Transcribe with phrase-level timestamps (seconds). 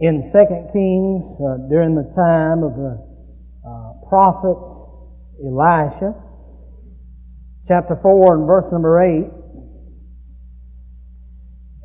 [0.00, 0.32] in 2
[0.72, 2.96] Kings uh, during the time of the
[3.60, 4.56] uh, prophet
[5.44, 6.16] Elisha,
[7.68, 9.28] chapter 4 and verse number 8.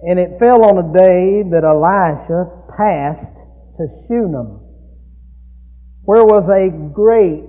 [0.08, 3.36] And it fell on a day that Elisha passed
[3.78, 4.64] to Shunem,
[6.08, 7.44] where was a great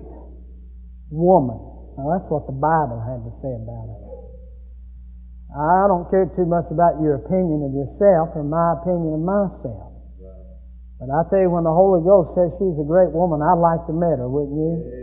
[1.10, 1.62] woman.
[1.94, 4.02] Now that's what the Bible had to say about it.
[5.54, 9.85] I don't care too much about your opinion of yourself or my opinion of myself.
[10.98, 13.86] But I tell you, when the Holy Ghost says she's a great woman, I'd like
[13.86, 14.96] to meet her, wouldn't you?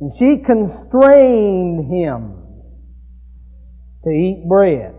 [0.00, 2.40] And she constrained him
[4.04, 4.94] to eat bread.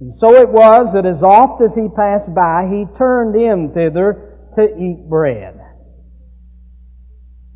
[0.00, 4.50] And so it was that as oft as he passed by, he turned in thither
[4.56, 5.58] to eat bread.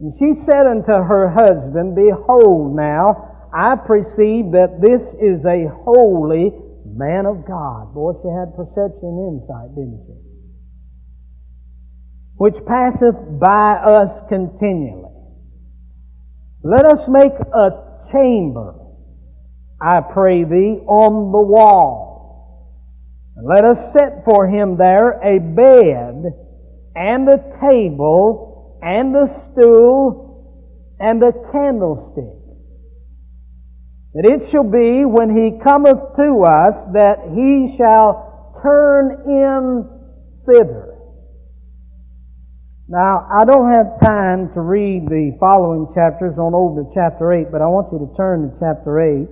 [0.01, 6.55] And she said unto her husband, Behold now, I perceive that this is a holy
[6.97, 7.95] man of God.
[7.95, 10.15] Boy, she had perception and insight, didn't she?
[12.37, 15.11] Which passeth by us continually.
[16.63, 17.71] Let us make a
[18.13, 18.75] chamber,
[19.81, 22.09] I pray thee, on the wall.
[23.37, 26.33] And let us set for him there a bed
[26.95, 32.38] and a table and a stool and a candlestick
[34.15, 39.85] that it shall be when he cometh to us that he shall turn in
[40.47, 40.95] thither.
[42.89, 47.53] Now, I don't have time to read the following chapters on over to chapter 8,
[47.53, 49.29] but I want you to turn to chapter 8.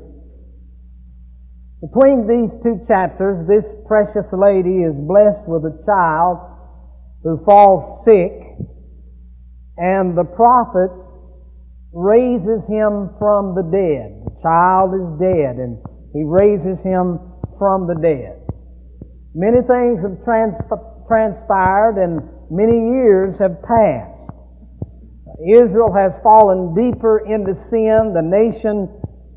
[1.80, 6.38] Between these two chapters, this precious lady is blessed with a child
[7.22, 8.32] who falls sick,
[9.78, 10.90] and the prophet
[11.92, 14.25] raises him from the dead.
[14.42, 15.78] Child is dead and
[16.12, 17.18] he raises him
[17.58, 18.40] from the dead.
[19.34, 22.20] Many things have transp- transpired and
[22.50, 24.12] many years have passed.
[25.44, 28.12] Israel has fallen deeper into sin.
[28.14, 28.88] The nation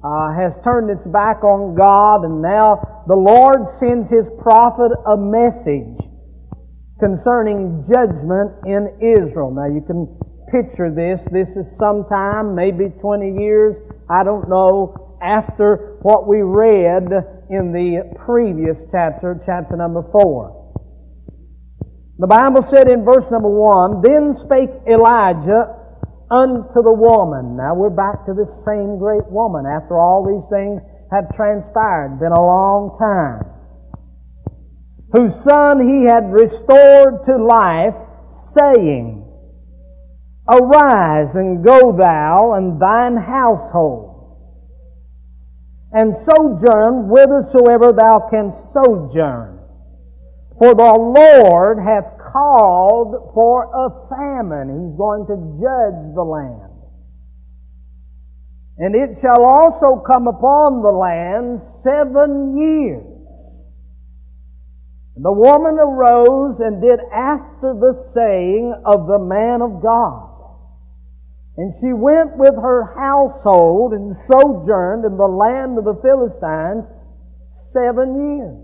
[0.03, 5.17] uh, has turned its back on God and now the Lord sends His prophet a
[5.17, 5.99] message
[6.99, 9.51] concerning judgment in Israel.
[9.51, 10.07] Now you can
[10.51, 11.19] picture this.
[11.31, 13.75] This is sometime, maybe 20 years,
[14.09, 17.11] I don't know, after what we read
[17.49, 20.59] in the previous chapter, chapter number 4.
[22.17, 25.75] The Bible said in verse number 1, Then spake Elijah
[26.31, 27.57] unto the woman.
[27.57, 30.81] Now we're back to this same great woman after all these things
[31.11, 32.19] have transpired.
[32.19, 33.45] Been a long time.
[35.13, 37.97] Whose son he had restored to life,
[38.29, 39.18] saying,
[40.51, 44.37] Arise and go thou and thine household,
[45.91, 49.59] and sojourn whithersoever thou canst sojourn.
[50.57, 54.67] For the Lord hath called for a famine.
[54.69, 56.69] He's going to judge the land.
[58.77, 63.05] And it shall also come upon the land seven years.
[65.15, 70.28] The woman arose and did after the saying of the man of God.
[71.59, 76.87] And she went with her household and sojourned in the land of the Philistines
[77.73, 78.63] seven years.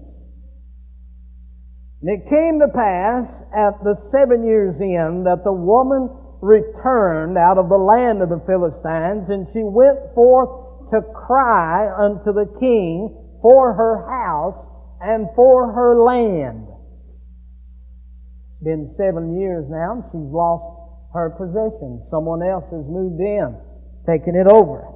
[1.99, 6.07] And it came to pass at the seven years' end that the woman
[6.39, 12.31] returned out of the land of the Philistines, and she went forth to cry unto
[12.31, 13.11] the king
[13.41, 14.55] for her house
[15.01, 16.65] and for her land.
[18.63, 20.74] Been seven years now, and she's lost
[21.15, 22.03] her possession.
[22.11, 23.55] Someone else has moved in,
[24.05, 24.91] taken it over.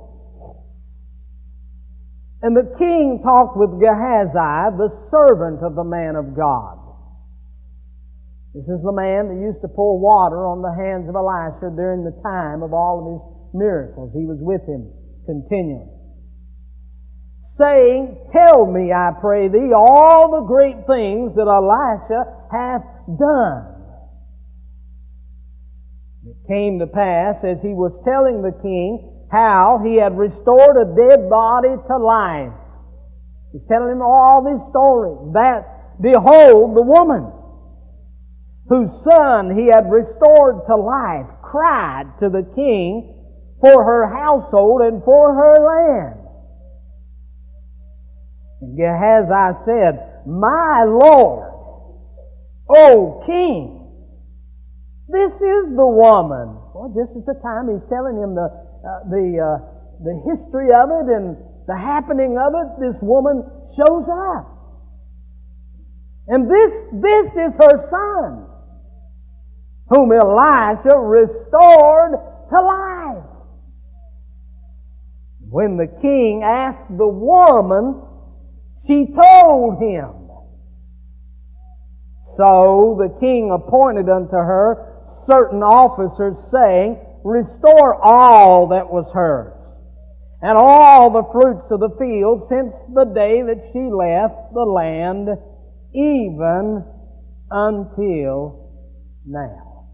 [2.42, 6.78] And the king talked with Gehazi, the servant of the man of God.
[8.54, 12.04] This is the man that used to pour water on the hands of Elisha during
[12.04, 14.12] the time of all of his miracles.
[14.16, 14.90] He was with him
[15.26, 15.88] continually.
[17.44, 22.86] Saying, Tell me, I pray thee, all the great things that Elisha hath
[23.20, 23.79] done.
[26.30, 30.94] It came to pass as he was telling the king how he had restored a
[30.94, 32.54] dead body to life.
[33.52, 35.34] He's telling him all these stories.
[35.34, 37.34] That, behold, the woman
[38.70, 43.26] whose son he had restored to life cried to the king
[43.60, 46.20] for her household and for her land.
[48.62, 51.50] And Gehazi said, My Lord,
[52.70, 53.79] O King,
[55.12, 56.56] this is the woman.
[56.74, 59.58] Well, just at the time he's telling him the, uh, the, uh,
[60.06, 61.36] the history of it and
[61.68, 63.44] the happening of it, this woman
[63.76, 64.46] shows up.
[66.28, 68.46] And this, this is her son,
[69.90, 72.14] whom Elisha restored
[72.50, 73.26] to life.
[75.50, 78.02] When the king asked the woman,
[78.86, 80.30] she told him.
[82.38, 84.99] So the king appointed unto her
[85.30, 89.54] certain officers, saying, Restore all that was hers,
[90.42, 95.30] and all the fruits of the field since the day that she left the land,
[95.94, 96.84] even
[97.52, 98.72] until
[99.26, 99.92] now.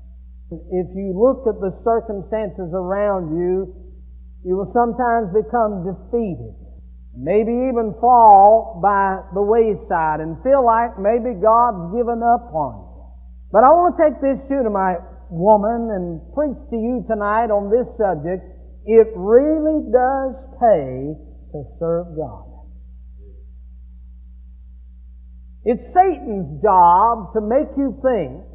[0.51, 3.73] If you look at the circumstances around you,
[4.45, 6.53] you will sometimes become defeated.
[7.17, 12.95] Maybe even fall by the wayside and feel like maybe God's given up on you.
[13.51, 17.87] But I want to take this Shunammite woman and preach to you tonight on this
[17.97, 18.43] subject.
[18.85, 21.15] It really does pay
[21.51, 22.55] to serve God.
[25.63, 28.45] It's Satan's job to make you think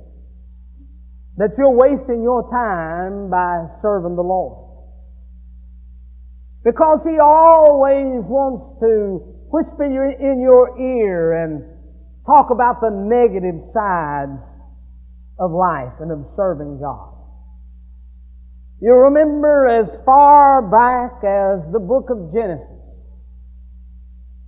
[1.36, 4.70] that you're wasting your time by serving the Lord.
[6.62, 11.64] Because he always wants to whisper in your ear and
[12.26, 14.38] talk about the negative sides
[15.40, 17.16] of life and of serving God.
[18.80, 22.80] You remember as far back as the book of Genesis.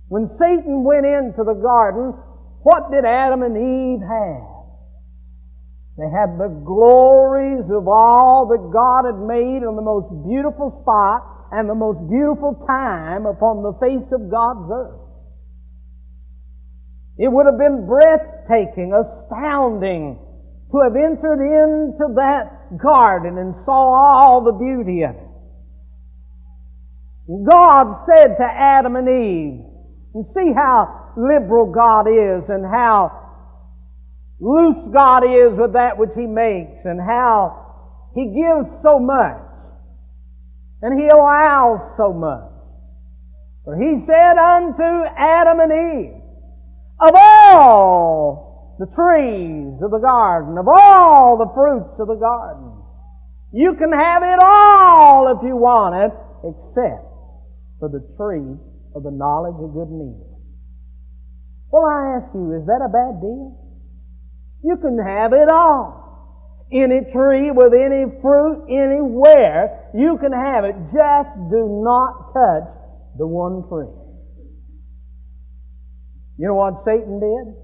[0.07, 2.13] When Satan went into the garden,
[2.61, 4.53] what did Adam and Eve have?
[5.97, 11.49] They had the glories of all that God had made on the most beautiful spot
[11.51, 15.01] and the most beautiful time upon the face of God's earth.
[17.17, 20.17] It would have been breathtaking, astounding
[20.73, 25.29] to have entered into that garden and saw all the beauty of it.
[27.47, 29.65] God said to Adam and Eve,
[30.15, 33.11] and see how liberal God is and how
[34.39, 39.41] loose God is with that which He makes and how He gives so much
[40.81, 42.49] and He allows so much.
[43.63, 46.21] For He said unto Adam and Eve,
[46.99, 48.42] of all
[48.79, 52.73] the trees of the garden, of all the fruits of the garden.
[53.53, 56.11] You can have it all if you want it,
[56.41, 57.05] except
[57.79, 58.57] for the tree
[58.95, 60.41] of the knowledge of good and evil.
[61.69, 63.57] Well, I ask you, is that a bad deal?
[64.63, 66.01] You can have it all.
[66.71, 70.73] Any tree with any fruit anywhere, you can have it.
[70.89, 72.69] Just do not touch
[73.17, 73.93] the one tree.
[76.37, 77.62] You know what Satan did?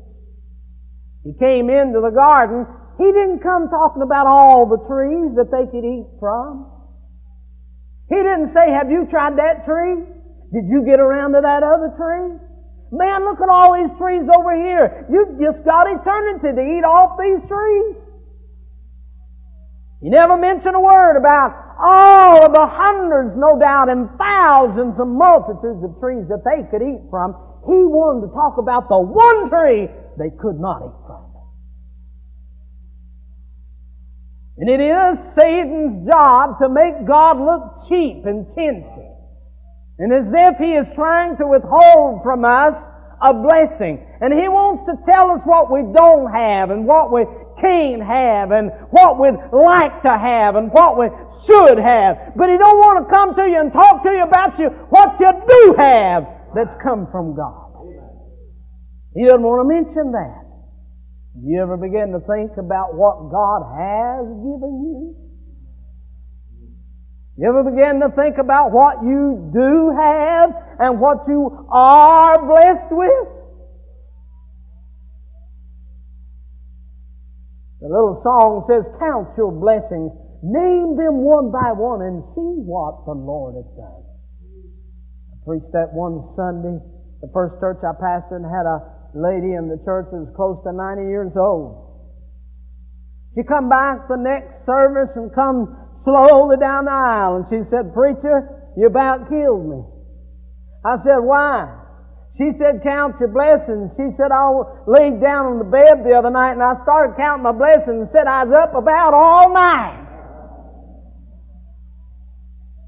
[1.24, 2.66] He came into the garden.
[2.98, 6.72] He didn't come talking about all the trees that they could eat from.
[8.10, 10.04] He didn't say, have you tried that tree?
[10.52, 12.40] Did you get around to that other tree?
[12.92, 15.06] Man, look at all these trees over here.
[15.14, 17.96] You've just got eternity to eat off these trees.
[20.02, 25.12] He never mentioned a word about all of the hundreds, no doubt, and thousands and
[25.14, 27.36] multitudes of trees that they could eat from.
[27.68, 31.30] He wanted to talk about the one tree they could not eat from.
[34.60, 39.08] And it is Satan's job to make God look cheap and tinsy.
[40.00, 42.76] And as if he is trying to withhold from us
[43.24, 44.04] a blessing.
[44.20, 47.24] And he wants to tell us what we don't have and what we
[47.64, 51.08] can't have and what we'd like to have and what we
[51.48, 52.36] should have.
[52.36, 55.16] But he don't want to come to you and talk to you about you what
[55.24, 57.69] you do have that's come from God.
[59.16, 60.46] He doesn't want to mention that.
[61.42, 65.16] You ever begin to think about what God has given you?
[67.40, 72.92] You ever begin to think about what you do have and what you are blessed
[72.92, 73.28] with?
[77.80, 80.12] The little song says, Count your blessings,
[80.44, 84.04] name them one by one, and see what the Lord has done.
[85.32, 86.76] I preached that one Sunday,
[87.24, 91.10] the first church I pastored, had a lady in the church was close to 90
[91.10, 91.90] years old.
[93.36, 97.94] She come back the next service and come slowly down the aisle and she said,
[97.94, 99.82] Preacher, you about killed me.
[100.86, 101.76] I said, Why?
[102.38, 103.92] She said, Count your blessings.
[103.96, 104.48] She said, I
[104.88, 108.10] laid down on the bed the other night and I started counting my blessings and
[108.16, 110.06] said I was up about all night.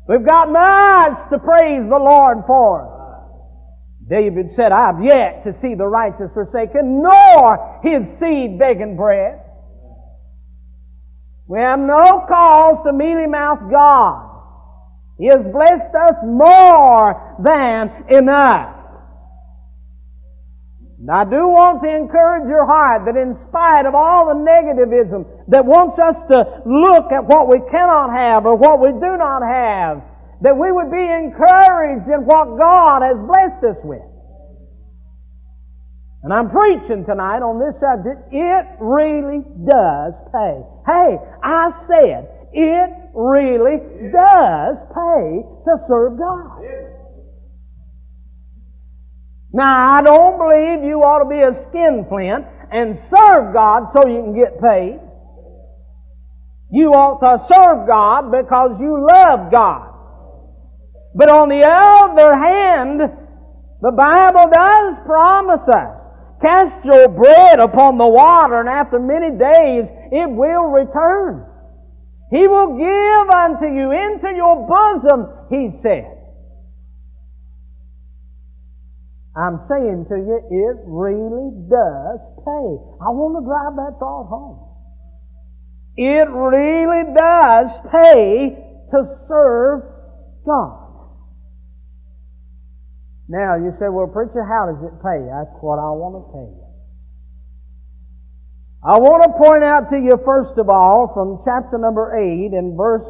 [0.08, 2.91] We've got much to praise the Lord for.
[4.12, 9.40] David said, I've yet to see the righteous forsaken, nor his seed begging bread.
[11.48, 14.28] We have no cause to mealy mouth God.
[15.18, 18.76] He has blessed us more than enough.
[21.00, 25.26] And I do want to encourage your heart that in spite of all the negativism
[25.48, 29.42] that wants us to look at what we cannot have or what we do not
[29.42, 30.04] have,
[30.42, 34.02] that we would be encouraged in what God has blessed us with.
[36.24, 38.30] And I'm preaching tonight on this subject.
[38.32, 40.62] It really does pay.
[40.86, 43.82] Hey, I said, it really
[44.14, 46.62] does pay to serve God.
[49.54, 54.22] Now, I don't believe you ought to be a skinflint and serve God so you
[54.22, 55.00] can get paid.
[56.72, 59.91] You ought to serve God because you love God.
[61.14, 63.02] But on the other hand,
[63.82, 65.98] the Bible does promise us,
[66.42, 71.46] cast your bread upon the water and after many days it will return.
[72.32, 76.22] He will give unto you into your bosom, he said.
[79.36, 82.68] I'm saying to you, it really does pay.
[83.00, 84.60] I want to drive that thought home.
[85.96, 88.56] It really does pay
[88.92, 89.84] to serve
[90.46, 90.81] God.
[93.32, 95.24] Now, you say, well, preacher, how does it pay?
[95.24, 96.68] That's what I want to tell you.
[98.84, 102.76] I want to point out to you, first of all, from chapter number 8 and
[102.76, 103.08] verse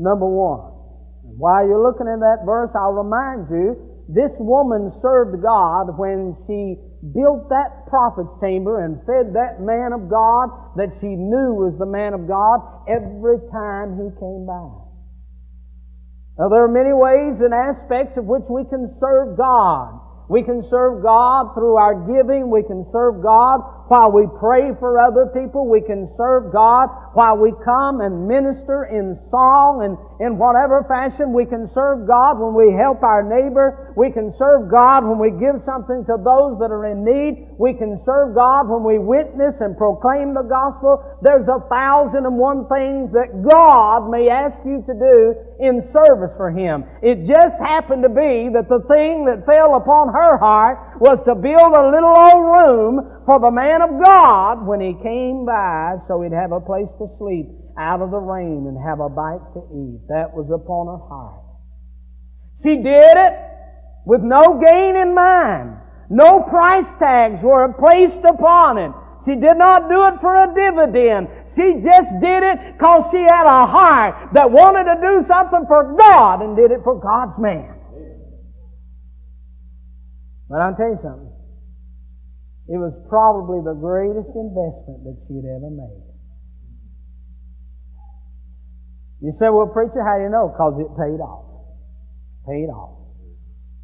[0.00, 1.36] number 1.
[1.36, 3.76] while you're looking at that verse, I'll remind you
[4.08, 6.80] this woman served God when she
[7.12, 11.84] built that prophet's chamber and fed that man of God that she knew was the
[11.84, 14.79] man of God every time he came by.
[16.40, 20.00] Now there are many ways and aspects of which we can serve God.
[20.32, 22.48] We can serve God through our giving.
[22.48, 25.66] We can serve God while we pray for other people.
[25.66, 26.86] We can serve God
[27.18, 31.34] while we come and minister in song and in whatever fashion.
[31.34, 33.90] We can serve God when we help our neighbor.
[33.98, 37.50] We can serve God when we give something to those that are in need.
[37.58, 41.02] We can serve God when we witness and proclaim the gospel.
[41.26, 46.30] There's a thousand and one things that God may ask you to do in service
[46.38, 46.86] for Him.
[47.02, 51.34] It just happened to be that the thing that fell upon her heart was to
[51.34, 56.22] build a little old room for the man of God when he came by so
[56.22, 57.48] he'd have a place to sleep
[57.78, 60.00] out of the rain and have a bite to eat.
[60.08, 61.44] That was upon her heart.
[62.62, 63.34] She did it
[64.04, 65.76] with no gain in mind.
[66.10, 68.92] No price tags were placed upon it.
[69.24, 71.28] She did not do it for a dividend.
[71.54, 75.96] She just did it because she had a heart that wanted to do something for
[75.96, 77.76] God and did it for God's man.
[80.48, 81.39] But I'll tell you something.
[82.70, 86.06] It was probably the greatest investment that she had ever made.
[89.26, 90.54] You say, well, preacher, how do you know?
[90.54, 91.66] Because it paid off.
[92.46, 92.94] Paid off.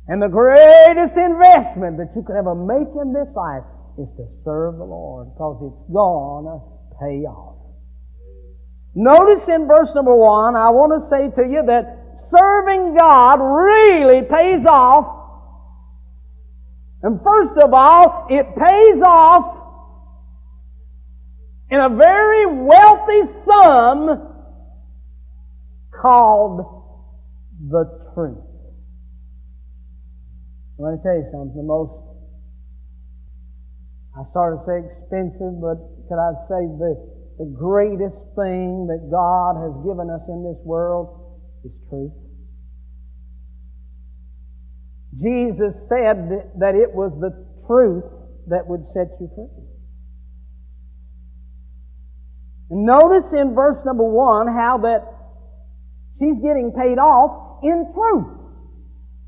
[0.06, 3.66] And the greatest investment that you could ever make in this life
[3.98, 6.62] is to serve the Lord because it's gonna
[7.02, 7.58] pay off.
[8.94, 14.22] Notice in verse number one, I want to say to you that serving God really
[14.22, 15.25] pays off
[17.02, 19.56] and first of all, it pays off
[21.70, 24.32] in a very wealthy sum
[26.00, 26.84] called
[27.68, 28.38] the truth.
[30.78, 31.56] I want to tell you something.
[31.56, 31.92] The most,
[34.16, 36.92] I started to say expensive, but could I say the,
[37.38, 42.12] the greatest thing that God has given us in this world is truth.
[45.20, 47.32] Jesus said that it was the
[47.66, 48.04] truth
[48.48, 49.48] that would set you free.
[52.70, 55.06] Notice in verse number one how that
[56.18, 58.36] she's getting paid off in truth.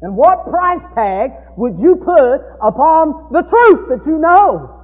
[0.00, 4.74] And what price tag would you put upon the truth that you know?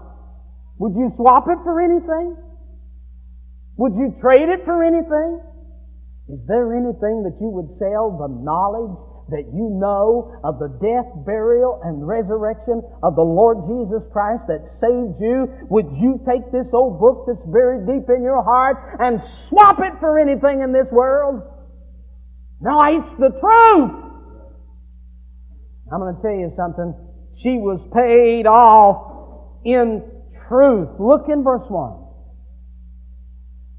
[0.79, 2.37] Would you swap it for anything?
[3.77, 5.41] Would you trade it for anything?
[6.29, 11.09] Is there anything that you would sell the knowledge that you know of the death,
[11.25, 16.69] burial, and resurrection of the Lord Jesus Christ that saved you, would you take this
[16.73, 20.91] old book that's buried deep in your heart and swap it for anything in this
[20.93, 21.43] world?
[22.61, 24.05] No, it's the truth.
[25.93, 26.95] I'm going to tell you something.
[27.43, 30.03] She was paid off in
[30.49, 30.89] truth.
[30.99, 32.05] Look in verse 1.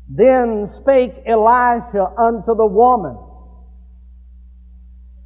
[0.08, 3.18] Then spake Elisha unto the woman,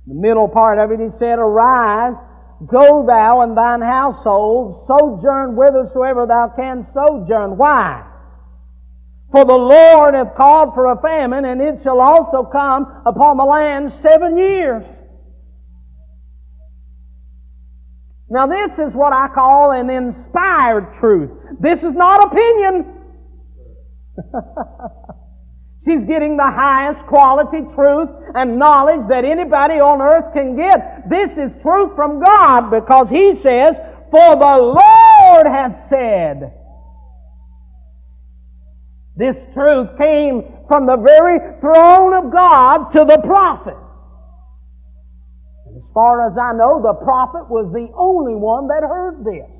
[0.09, 2.15] the middle part of it, he said, Arise,
[2.65, 7.57] go thou and thine household, sojourn whithersoever thou canst sojourn.
[7.57, 8.03] Why?
[9.31, 13.43] For the Lord hath called for a famine, and it shall also come upon the
[13.43, 14.83] land seven years.
[18.31, 21.29] Now this is what I call an inspired truth.
[21.59, 22.95] This is not opinion.
[25.85, 31.09] She's getting the highest quality truth and knowledge that anybody on earth can get.
[31.09, 33.71] This is truth from God because He says,
[34.11, 36.53] For the Lord hath said.
[39.15, 43.75] This truth came from the very throne of God to the prophet.
[45.65, 49.58] And as far as I know, the prophet was the only one that heard this.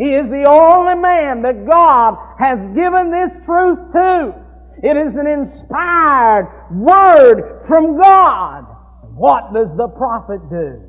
[0.00, 4.32] He is the only man that God has given this truth to.
[4.80, 8.64] It is an inspired word from God.
[9.12, 10.88] What does the prophet do?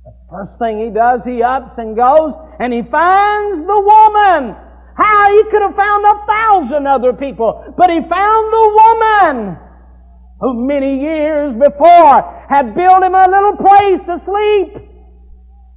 [0.00, 4.56] The first thing he does, he ups and goes and he finds the woman.
[4.96, 5.24] How?
[5.28, 9.58] He could have found a thousand other people, but he found the woman
[10.40, 12.16] who many years before
[12.48, 14.93] had built him a little place to sleep.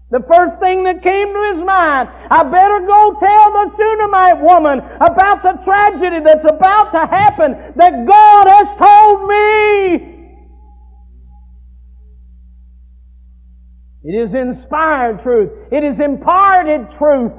[0.10, 4.80] The first thing that came to his mind, I better go tell the Shunammite woman
[5.04, 10.18] about the tragedy that's about to happen that God has told me.
[14.04, 15.52] It is inspired truth.
[15.74, 17.34] It is imparted truth.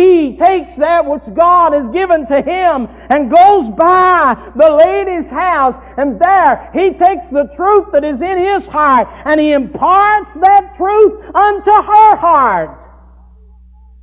[0.00, 5.76] He takes that which God has given to him and goes by the lady's house
[6.00, 10.72] and there he takes the truth that is in his heart and he imparts that
[10.80, 12.80] truth unto her heart.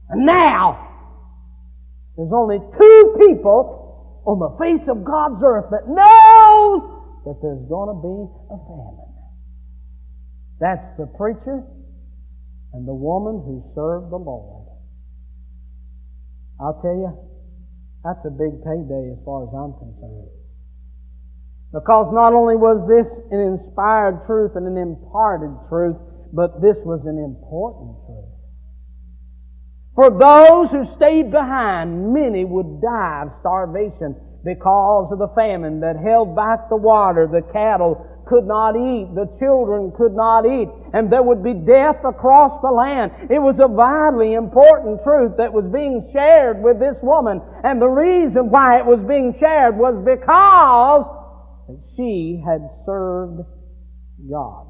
[0.10, 0.86] And now,
[2.16, 6.82] there's only two people on the face of God's earth that knows
[7.25, 8.18] that there's going to be
[8.54, 9.13] a famine.
[10.62, 11.66] That's the preacher
[12.74, 14.57] and the woman who served the Lord.
[16.60, 17.14] I'll tell you,
[18.04, 20.30] that's a big payday as far as I'm concerned.
[21.74, 25.98] Because not only was this an inspired truth and an imparted truth,
[26.34, 28.34] but this was an important truth.
[29.94, 34.15] For those who stayed behind, many would die of starvation
[34.46, 39.28] because of the famine that held back the water, the cattle could not eat, the
[39.40, 43.32] children could not eat, and there would be death across the land.
[43.32, 47.88] It was a vitally important truth that was being shared with this woman, and the
[47.88, 51.06] reason why it was being shared was because
[51.96, 53.42] she had served
[54.30, 54.68] God.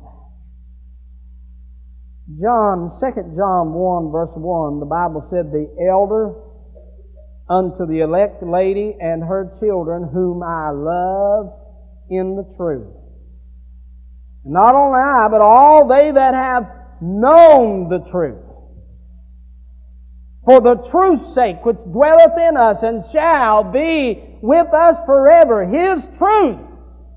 [2.42, 6.36] John, 2 John 1 verse 1, the Bible said, the elder
[7.50, 11.54] unto the elect lady and her children whom I love
[12.10, 13.07] in the truth.
[14.48, 18.44] Not only I, but all they that have known the truth.
[20.46, 26.00] For the truth's sake, which dwelleth in us and shall be with us forever, His
[26.18, 26.64] truth,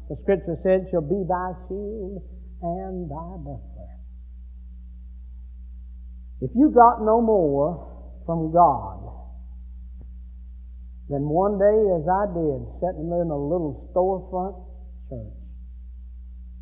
[0.08, 2.18] the Scripture said, shall be thy shield
[2.62, 3.94] and thy buckler.
[6.40, 9.06] If you got no more from God
[11.08, 14.69] than one day as I did, sitting in a little storefront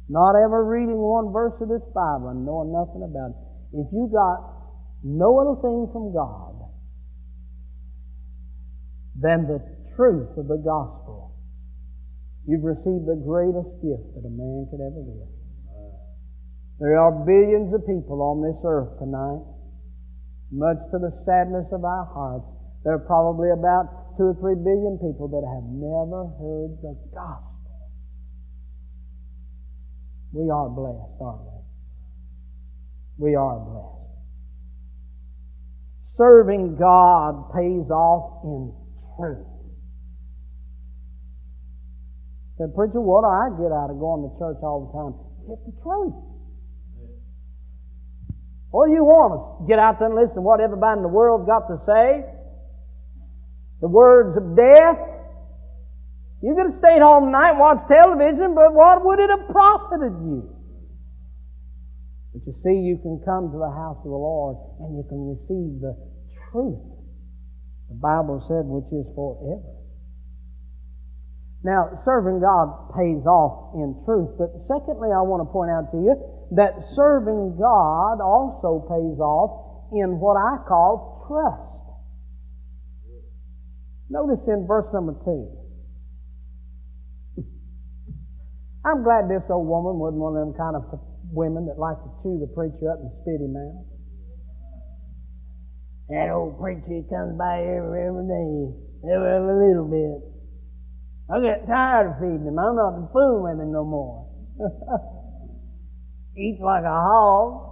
[0.09, 3.40] not ever reading one verse of this Bible and knowing nothing about it.
[3.77, 4.40] If you got
[5.05, 6.57] no other thing from God
[9.21, 9.61] than the
[9.97, 11.37] truth of the gospel,
[12.49, 15.29] you've received the greatest gift that a man could ever give.
[16.81, 19.44] There are billions of people on this earth tonight.
[20.51, 22.49] Much to the sadness of our hearts,
[22.85, 27.48] there are probably about two or three billion people that have never heard the gospel.
[30.33, 31.43] We are blessed, aren't
[33.19, 33.31] we?
[33.31, 33.99] We are blessed.
[36.17, 38.75] Serving God pays off in
[39.17, 39.47] truth.
[42.59, 45.14] Said, preacher, what do I get out of going to church all the time?
[45.47, 46.14] Get the truth.
[48.71, 49.69] What do you want us?
[49.69, 52.27] Get out there and listen to what everybody in the world got to say?
[53.81, 55.17] The words of death?
[56.40, 60.14] You could have stayed home tonight and watched television, but what would it have profited
[60.22, 60.46] you?
[62.33, 65.35] But you see, you can come to the house of the Lord and you can
[65.35, 65.98] receive the
[66.51, 66.79] truth.
[67.90, 69.79] The Bible said, which is forever.
[71.64, 75.98] Now, serving God pays off in truth, but secondly, I want to point out to
[75.98, 76.14] you
[76.55, 81.66] that serving God also pays off in what I call trust.
[84.09, 85.51] Notice in verse number two.
[88.85, 90.87] I'm glad this old woman wasn't one of them kind of
[91.33, 93.85] women that like to chew the preacher up and spit him out.
[96.09, 98.51] That old preacher comes by every, every day,
[99.12, 100.25] every, every little bit.
[101.29, 102.57] I get tired of feeding him.
[102.57, 104.25] I'm not fooling with him no more.
[106.38, 107.69] eats like a hog.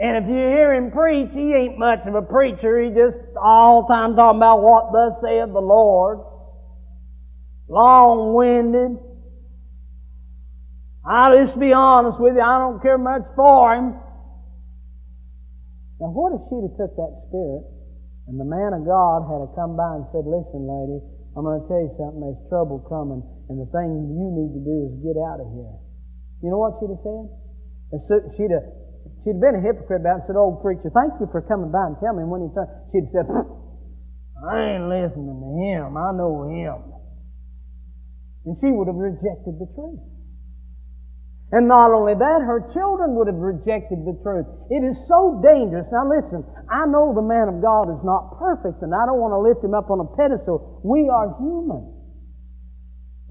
[0.00, 2.82] And if you hear him preach, he ain't much of a preacher.
[2.82, 6.18] He just all the time talking about what thus saith the Lord.
[7.68, 8.98] Long-winded.
[11.04, 13.92] I'll just be honest with you, I don't care much for him.
[16.00, 17.64] Now what if she'd have took that spirit
[18.28, 20.98] and the man of God had come by and said, listen lady,
[21.36, 23.20] I'm going to tell you something, there's trouble coming
[23.52, 25.76] and the thing you need to do is get out of here.
[26.40, 27.24] You know what she'd have said?
[28.36, 28.64] She'd have
[29.24, 31.88] She'd been a hypocrite about it and said, Old preacher, thank you for coming by
[31.88, 32.68] and telling me when he turned.
[32.92, 35.96] She'd said, I ain't listening to him.
[35.96, 36.93] I know him.
[38.44, 40.04] And she would have rejected the truth.
[41.52, 44.48] And not only that, her children would have rejected the truth.
[44.74, 45.86] It is so dangerous.
[45.92, 49.32] Now listen, I know the man of God is not perfect and I don't want
[49.32, 50.82] to lift him up on a pedestal.
[50.82, 51.94] We are human.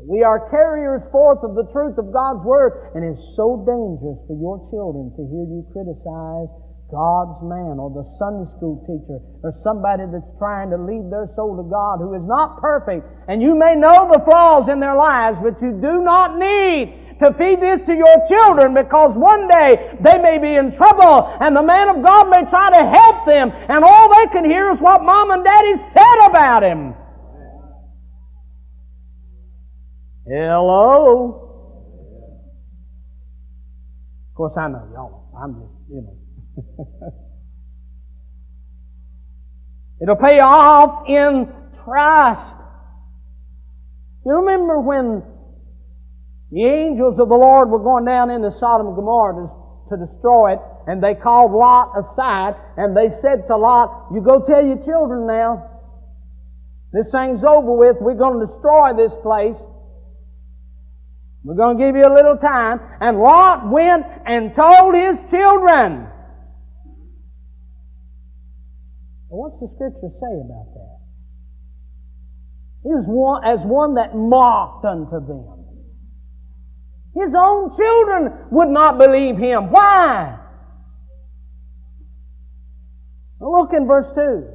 [0.04, 4.36] We are carriers forth of the truth of God's Word, and it's so dangerous for
[4.36, 6.52] your children to hear you criticize
[6.94, 11.58] God's man or the Sunday school teacher or somebody that's trying to lead their soul
[11.58, 13.02] to God who is not perfect.
[13.26, 17.34] And you may know the flaws in their lives, but you do not need to
[17.34, 21.66] feed this to your children because one day they may be in trouble and the
[21.66, 25.02] man of God may try to help them and all they can hear is what
[25.02, 26.94] mom and daddy said about him.
[30.30, 31.42] Hello?
[34.30, 35.30] Of course, I know y'all.
[35.38, 36.23] I'm just, you know.
[40.02, 41.48] It'll pay off in
[41.84, 42.54] trust.
[44.26, 45.24] You remember when
[46.52, 49.50] the angels of the Lord were going down into Sodom and Gomorrah to,
[49.90, 54.46] to destroy it, and they called Lot aside, and they said to Lot, you go
[54.46, 55.70] tell your children now.
[56.94, 57.98] This thing's over with.
[58.00, 59.58] We're going to destroy this place.
[61.44, 62.80] We're going to give you a little time.
[63.02, 66.08] And Lot went and told his children.
[69.34, 71.00] Well, what's the scripture say about that?
[72.84, 75.66] He was one, as one that mocked unto them.
[77.18, 79.72] His own children would not believe him.
[79.72, 80.38] Why?
[83.42, 84.46] Look in verse 2.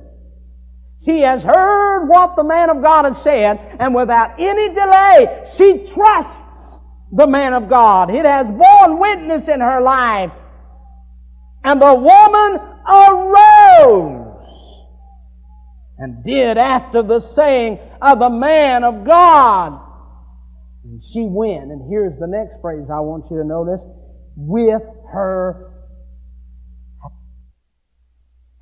[1.07, 5.91] She has heard what the man of God has said, and without any delay, she
[5.93, 6.79] trusts
[7.11, 8.11] the man of God.
[8.15, 10.31] It has borne witness in her life.
[11.65, 14.18] And the woman arose
[15.99, 19.81] and did after the saying of the man of God.
[20.85, 23.83] And she went, and here's the next phrase I want you to notice,
[24.37, 24.83] with
[25.13, 25.75] her.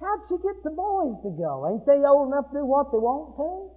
[0.01, 1.69] How'd she get the boys to go?
[1.69, 3.71] Ain't they old enough to do what they want to?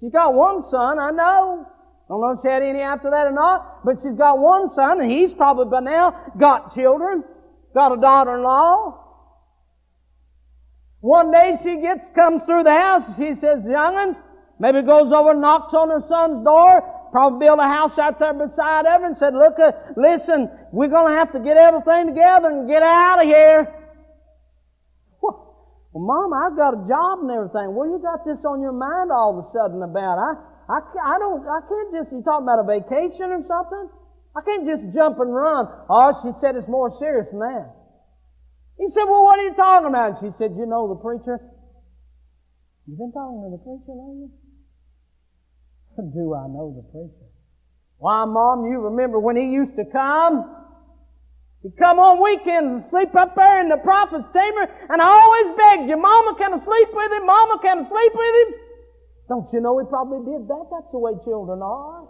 [0.00, 1.66] She's got one son, I know.
[2.08, 5.00] Don't know if she had any after that or not, but she's got one son,
[5.00, 7.24] and he's probably by now got children,
[7.74, 9.05] got a daughter-in-law.
[11.06, 14.18] One day she gets, comes through the house, she says, young'uns,
[14.58, 16.82] maybe goes over and knocks on her son's door,
[17.14, 20.90] probably built a house out there beside of her and said, look, uh, listen, we're
[20.90, 23.70] gonna have to get everything together and get out of here.
[25.22, 27.70] Well, Mom, I've got a job and everything.
[27.78, 30.34] Well, you got this on your mind all of a sudden about, I,
[30.66, 33.94] I, I don't, I can't just, you talking about a vacation or something?
[34.34, 35.70] I can't just jump and run.
[35.86, 37.75] Oh, she said it's more serious than that.
[38.78, 40.20] He said, well, what are you talking about?
[40.20, 41.40] She said, you know the preacher?
[42.86, 44.30] You've been talking to the preacher lately?
[46.12, 47.26] Do I know the preacher?
[47.98, 50.44] Why, Mom, you remember when he used to come?
[51.64, 55.56] He'd come on weekends and sleep up there in the prophet's chamber, and I always
[55.56, 57.24] begged you, Mama, can I sleep with him?
[57.24, 58.50] Mama, can I sleep with him?
[59.28, 60.64] Don't you know he probably did that?
[60.70, 62.06] That's the way children are.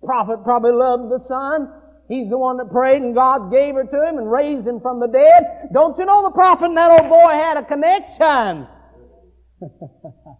[0.00, 1.68] Prophet probably loved the son.
[2.08, 5.00] He's the one that prayed and God gave her to him and raised him from
[5.00, 5.70] the dead.
[5.72, 8.68] Don't you know the prophet and that old boy had a connection?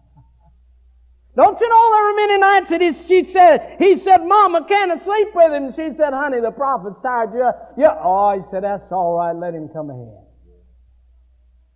[1.35, 4.91] Don't you know there were many nights that he, she said, he said, Mama, can
[4.91, 5.65] I sleep with him?
[5.65, 7.51] And she said, honey, the prophet's tired you.
[7.77, 7.97] Yeah.
[8.01, 9.35] Oh, he said, that's all right.
[9.35, 10.25] Let him come ahead.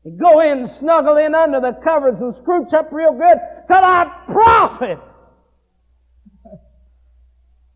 [0.05, 4.23] You go in, snuggle in under the covers and scrooch up real good to that
[4.27, 4.99] prophet.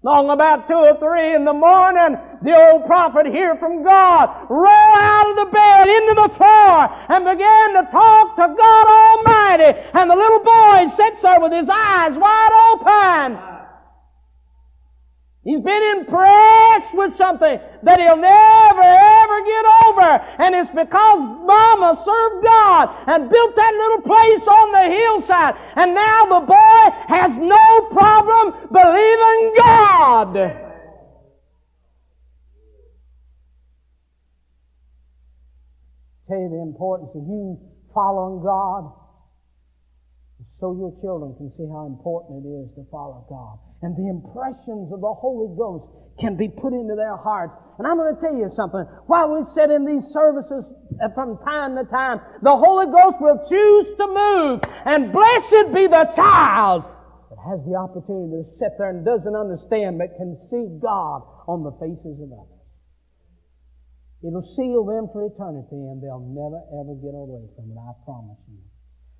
[0.03, 4.91] Long about two or three in the morning, the old prophet hear from God, roll
[4.99, 9.79] out of the bed into the floor and began to talk to God Almighty.
[9.95, 13.52] And the little boy sits there with his eyes wide open.
[15.43, 20.09] He's been impressed with something that he'll never ever get over.
[20.39, 25.55] And it's because mama served God and built that little place on the hillside.
[25.75, 30.33] And now the boy has no problem believing God.
[36.29, 37.59] Tell you the importance of you
[37.93, 38.93] following God
[40.61, 43.59] so your children can see how important it is to follow God.
[43.83, 47.51] And the impressions of the Holy Ghost can be put into their hearts.
[47.77, 48.79] And I'm going to tell you something.
[49.11, 50.63] While we sit in these services
[51.03, 54.63] uh, from time to time, the Holy Ghost will choose to move.
[54.87, 56.87] And blessed be the child
[57.27, 61.67] that has the opportunity to sit there and doesn't understand but can see God on
[61.67, 62.63] the faces of others.
[64.23, 68.39] It'll seal them for eternity and they'll never ever get away from it, I promise
[68.47, 68.63] you.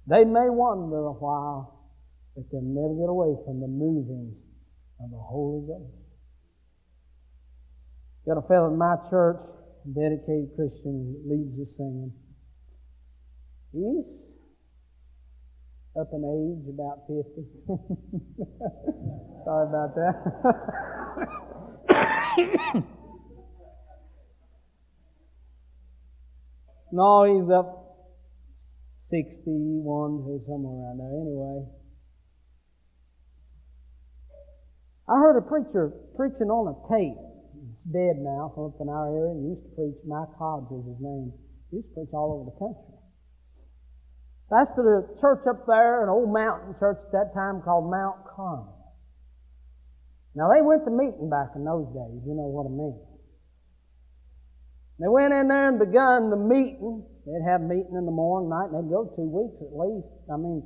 [0.07, 1.91] They may wander a while,
[2.37, 4.31] but they'll never get away from the moving
[5.11, 6.03] the Holy Ghost.
[8.25, 9.41] Got a fellow in my church,
[9.85, 12.13] dedicated Christian, leads the singing.
[13.73, 14.19] He's
[15.99, 17.43] up in age, about 50.
[19.45, 20.15] Sorry about that.
[26.91, 27.83] no, he's up
[29.09, 31.13] 61 or somewhere around there.
[31.21, 31.65] Anyway,
[35.13, 37.21] I heard a preacher preaching on a tape.
[37.53, 39.37] He's dead now from up in our area.
[39.37, 40.01] He used to preach.
[40.09, 41.29] Mike Hodge was his name.
[41.69, 42.97] He used to preach all over the country.
[44.53, 48.73] To the church up there, an old mountain church at that time called Mount Carmel.
[50.33, 52.21] Now they went to meeting back in those days.
[52.25, 52.97] You know what I mean.
[54.97, 57.05] They went in there and begun the meeting.
[57.25, 60.09] They'd have meeting in the morning, night, and they'd go two weeks at least.
[60.29, 60.61] I mean,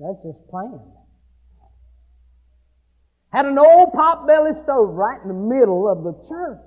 [0.00, 0.80] that's just planned.
[3.32, 6.60] Had an old pot belly stove right in the middle of the church.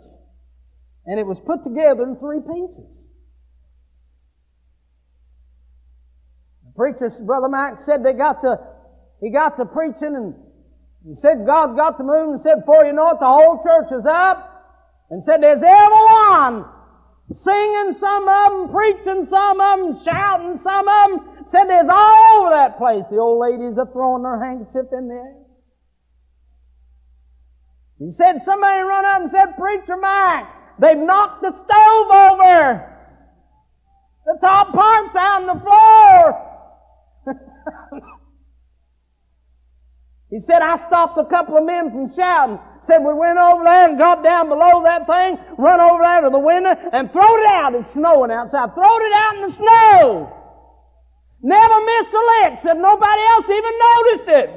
[1.06, 2.90] And it was put together in three pieces.
[6.66, 8.58] The preacher, Brother Mike, said they got to,
[9.22, 10.34] he got to preaching and
[11.06, 13.94] he said God got to move and said, before you know it, the whole church
[13.94, 14.52] is up.
[15.12, 16.66] And said, there's everyone
[17.34, 21.46] Singing some of them, preaching some of them, shouting some of them.
[21.50, 23.04] Said there's all over that place.
[23.10, 25.45] The old ladies are throwing their handkerchief in the air.
[28.00, 30.46] He said somebody run up and said, Preacher Mike,
[30.80, 32.92] they've knocked the stove over.
[34.26, 36.42] The top part's on the floor.
[40.30, 42.60] he said, I stopped a couple of men from shouting.
[42.86, 46.30] Said we went over there and got down below that thing, run over there to
[46.30, 47.74] the window and throwed it out.
[47.74, 48.76] It's snowing outside.
[48.76, 50.30] Throwed it out in the snow.
[51.42, 52.60] Never missed a lick.
[52.62, 54.50] Said nobody else even noticed it.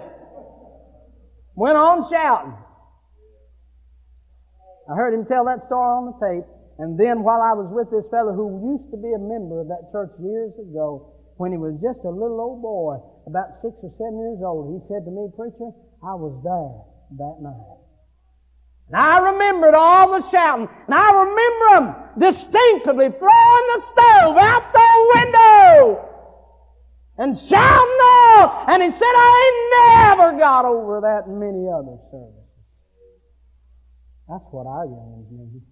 [1.54, 2.54] Went on shouting.
[4.88, 6.48] I heard him tell that story on the tape.
[6.78, 9.68] And then while I was with this fellow who used to be a member of
[9.68, 12.96] that church years ago, when he was just a little old boy,
[13.26, 15.70] about six or seven years old, he said to me, Preacher,
[16.00, 16.72] I was there
[17.20, 17.78] that night.
[18.88, 20.68] And I remembered all the shouting.
[20.86, 21.86] And I remember them
[22.18, 26.08] distinctly throwing the stove out the window
[27.18, 28.64] and shouting out.
[28.68, 32.37] And he said, I never got over that many other services.
[34.28, 35.64] That's what our young need.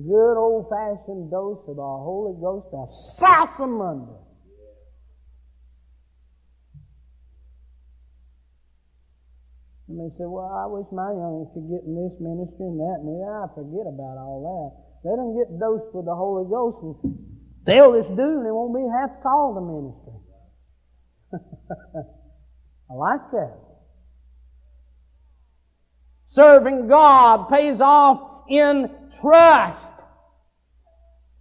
[0.00, 4.16] Good old fashioned dose of the Holy Ghost to sauce them under.
[9.88, 12.98] And they say, well, I wish my youngins could get in this ministry and that
[13.04, 13.44] and that.
[13.44, 14.72] I forget about all that.
[15.04, 16.96] They don't get dosed with the Holy Ghost and
[17.64, 20.16] they'll just do and they won't be half called to ministry.
[22.90, 23.65] I like that.
[26.36, 28.92] Serving God pays off in
[29.24, 29.80] trust.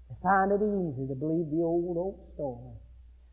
[0.07, 2.79] They find it easy to believe the old old story.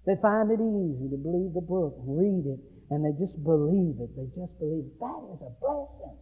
[0.02, 2.58] They find it easy to believe the book and read it
[2.90, 4.10] and they just believe it.
[4.18, 4.98] They just believe it.
[4.98, 6.18] That is a blessing.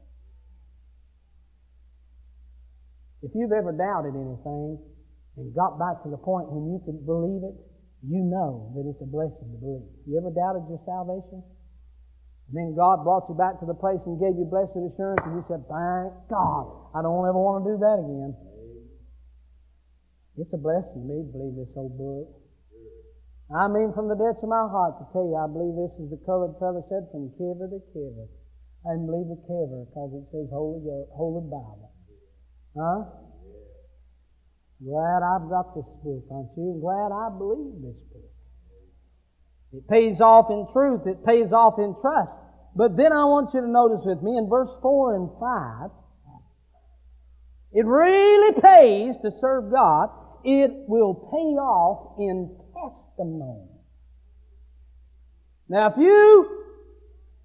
[3.24, 4.76] If you've ever doubted anything
[5.40, 7.56] and got back to the point when you could believe it,
[8.04, 9.88] you know that it's a blessing to believe.
[10.04, 11.40] You ever doubted your salvation?
[12.50, 15.38] And then God brought you back to the place and gave you blessed assurance and
[15.38, 16.66] you said, thank God,
[16.98, 18.34] I don't ever want to do that again.
[20.34, 22.26] It's a blessing to me to believe this old book.
[23.54, 26.10] I mean from the depths of my heart to tell you, I believe this is
[26.10, 28.26] the colored fellow said from kiver to kiver.
[28.82, 30.82] I didn't believe the kiver because it says Holy,
[31.14, 31.94] Holy Bible.
[32.74, 32.98] Huh?
[34.82, 36.82] Glad I've got this book, aren't you?
[36.82, 38.29] Glad I believe this book.
[39.72, 41.06] It pays off in truth.
[41.06, 42.30] It pays off in trust.
[42.74, 45.90] But then I want you to notice with me in verse 4 and 5,
[47.72, 50.10] it really pays to serve God.
[50.44, 53.68] It will pay off in testimony.
[55.68, 56.64] Now, if you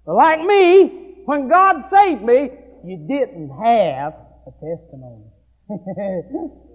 [0.06, 2.50] like me, when God saved me,
[2.84, 4.14] you didn't have
[4.46, 5.26] a testimony.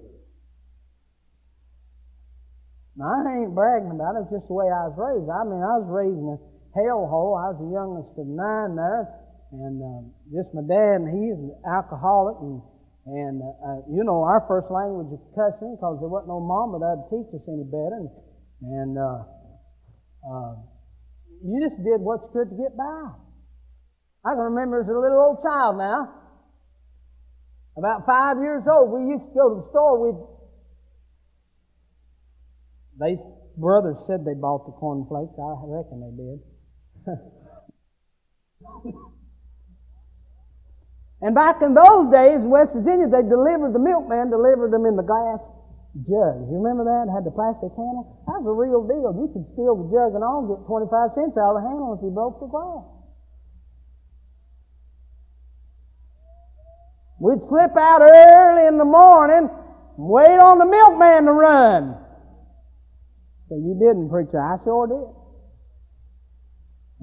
[3.02, 4.30] Now, I ain't bragging about it.
[4.30, 5.26] It's just the way I was raised.
[5.26, 6.40] I mean, I was raised in a
[6.78, 7.34] hellhole.
[7.34, 9.10] I was the youngest of nine there.
[9.58, 12.38] And uh, just my dad, and he's an alcoholic.
[12.46, 12.62] And,
[13.10, 16.78] and uh, uh, you know, our first language was cussing because there wasn't no mama
[16.78, 18.06] to teach us any better.
[18.06, 18.10] And,
[18.70, 19.26] and uh,
[20.22, 20.54] uh,
[21.42, 23.18] you just did what you could to get by.
[24.30, 26.22] I can remember as a little old child now,
[27.82, 29.98] about five years old, we used to go to the store.
[30.06, 30.22] We'd
[33.02, 33.18] they
[33.58, 35.34] brothers said they bought the cornflakes.
[35.36, 36.40] I reckon they did.
[41.26, 44.96] and back in those days in West Virginia, they delivered the milkman delivered them in
[44.96, 45.42] the glass
[46.08, 46.48] jug.
[46.48, 47.12] You remember that?
[47.12, 48.24] Had the plastic handle.
[48.30, 49.12] That was a real deal.
[49.12, 52.06] You could steal the jug and all, get 25 cents out of the handle if
[52.06, 52.86] you broke the glass.
[57.20, 59.50] We'd slip out early in the morning, and
[59.98, 62.01] wait on the milkman to run.
[63.52, 64.40] Say, you didn't, preacher.
[64.40, 65.12] I sure did.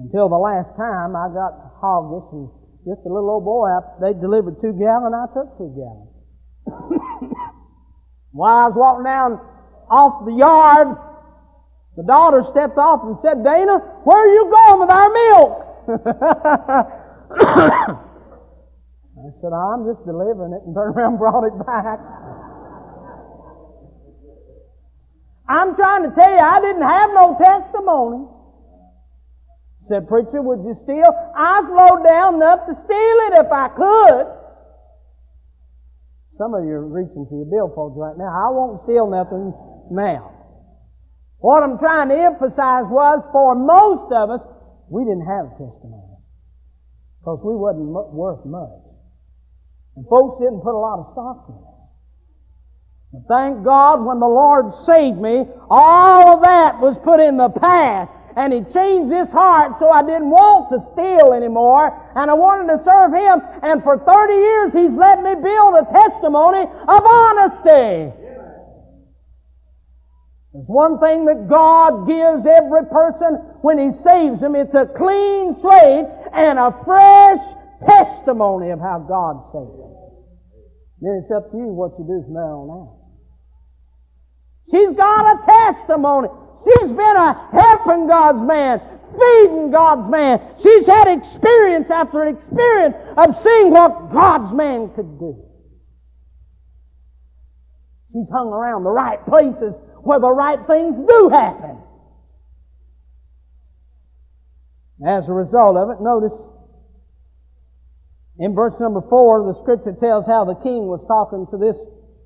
[0.01, 2.49] Until the last time I got hoggish and
[2.89, 3.69] just a little old boy,
[4.01, 6.09] they delivered two gallon, I took two gallon.
[8.33, 9.37] While I was walking down
[9.93, 10.97] off the yard,
[11.97, 15.53] the daughter stepped off and said, Dana, where are you going with our milk?
[19.21, 22.01] I said, I'm just delivering it and turned around and brought it back.
[25.49, 28.29] I'm trying to tell you, I didn't have no testimony.
[29.89, 31.09] Said, preacher, would you steal?
[31.33, 34.25] I slowed down enough to steal it if I could.
[36.37, 38.29] Some of you are reaching for your billfolds right now.
[38.29, 39.51] I won't steal nothing
[39.89, 40.37] now.
[41.41, 44.45] What I'm trying to emphasize was, for most of us,
[44.87, 46.21] we didn't have testimony.
[47.19, 48.85] Because we wasn't worth much.
[49.97, 51.68] And folks didn't put a lot of stock in it.
[53.09, 58.13] Thank God when the Lord saved me, all of that was put in the past.
[58.37, 61.89] And He changed this heart so I didn't want to steal anymore.
[62.13, 63.41] And I wanted to serve Him.
[63.65, 68.13] And for 30 years He's let me build a testimony of honesty.
[70.53, 74.53] There's one thing that God gives every person when He saves them.
[74.53, 77.41] It's a clean slate and a fresh
[77.89, 79.93] testimony of how God saved them.
[81.01, 82.98] Then it's up to you what you do from there on out.
[84.71, 86.29] She's got a testimony.
[86.63, 88.79] She's been a helping God's man,
[89.17, 90.37] feeding God's man.
[90.61, 95.41] She's had experience after experience of seeing what God's man could do.
[98.13, 101.77] She's hung around the right places where the right things do happen.
[105.05, 106.35] As a result of it, notice
[108.39, 111.75] in verse number four, the scripture tells how the king was talking to this,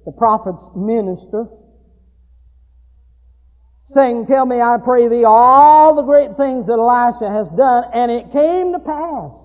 [0.05, 1.45] the prophet's minister
[3.93, 7.83] saying, Tell me, I pray thee, all the great things that Elisha has done.
[7.93, 9.43] And it came to pass.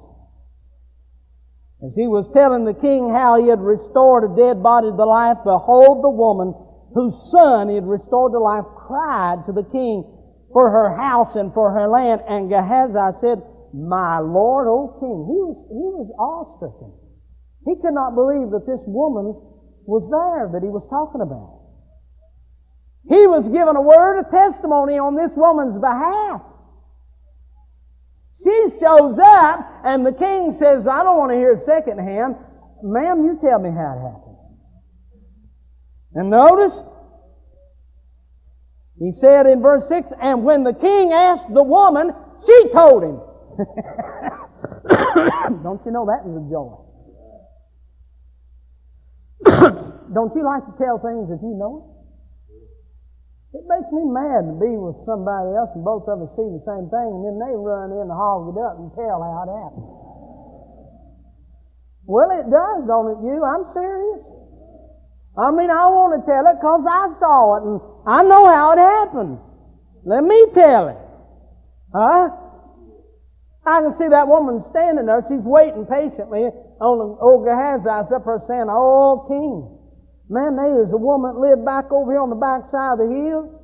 [1.78, 5.38] As he was telling the king how he had restored a dead body to life,
[5.46, 6.50] behold, the woman
[6.90, 10.02] whose son he had restored to life cried to the king
[10.50, 12.26] for her house and for her land.
[12.26, 13.38] And Gehazi said,
[13.70, 15.30] My Lord, O king.
[15.30, 16.90] He was, he was awestricken.
[17.62, 19.38] He could not believe that this woman
[19.86, 21.57] was there that he was talking about.
[23.06, 26.42] He was given a word of testimony on this woman's behalf.
[28.42, 32.36] She shows up, and the king says, I don't want to hear it secondhand.
[32.82, 34.36] Ma'am, you tell me how it happened.
[36.14, 36.72] And notice,
[38.98, 42.10] he said in verse 6, and when the king asked the woman,
[42.46, 43.20] she told him.
[45.62, 46.76] don't you know that is a joy?
[50.14, 51.86] don't you like to tell things if you know it?
[53.56, 56.60] It makes me mad to be with somebody else and both of us see the
[56.68, 59.50] same thing and then they run in and hog it up and tell how it
[59.52, 59.88] happened.
[62.04, 63.40] Well, it does, don't it, you?
[63.40, 64.20] I'm serious.
[65.36, 68.76] I mean, I want to tell it because I saw it and I know how
[68.76, 69.38] it happened.
[70.04, 71.00] Let me tell it.
[71.94, 72.28] Huh?
[73.64, 75.24] I can see that woman standing there.
[75.28, 76.48] She's waiting patiently
[76.80, 79.77] on the old Gehazi up there saying, Oh, king.
[80.28, 83.04] Man, there is a woman that lived back over here on the back side of
[83.04, 83.58] the hill.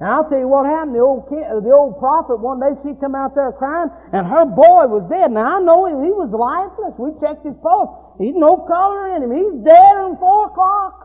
[0.00, 0.92] And I'll tell you what happened.
[0.92, 4.44] The old kid, the old prophet, one day she come out there crying, and her
[4.44, 5.32] boy was dead.
[5.32, 6.92] Now I know he, he was lifeless.
[7.00, 8.18] We checked his pulse.
[8.20, 9.32] He's no color in him.
[9.32, 11.00] He's dead at four o'clock.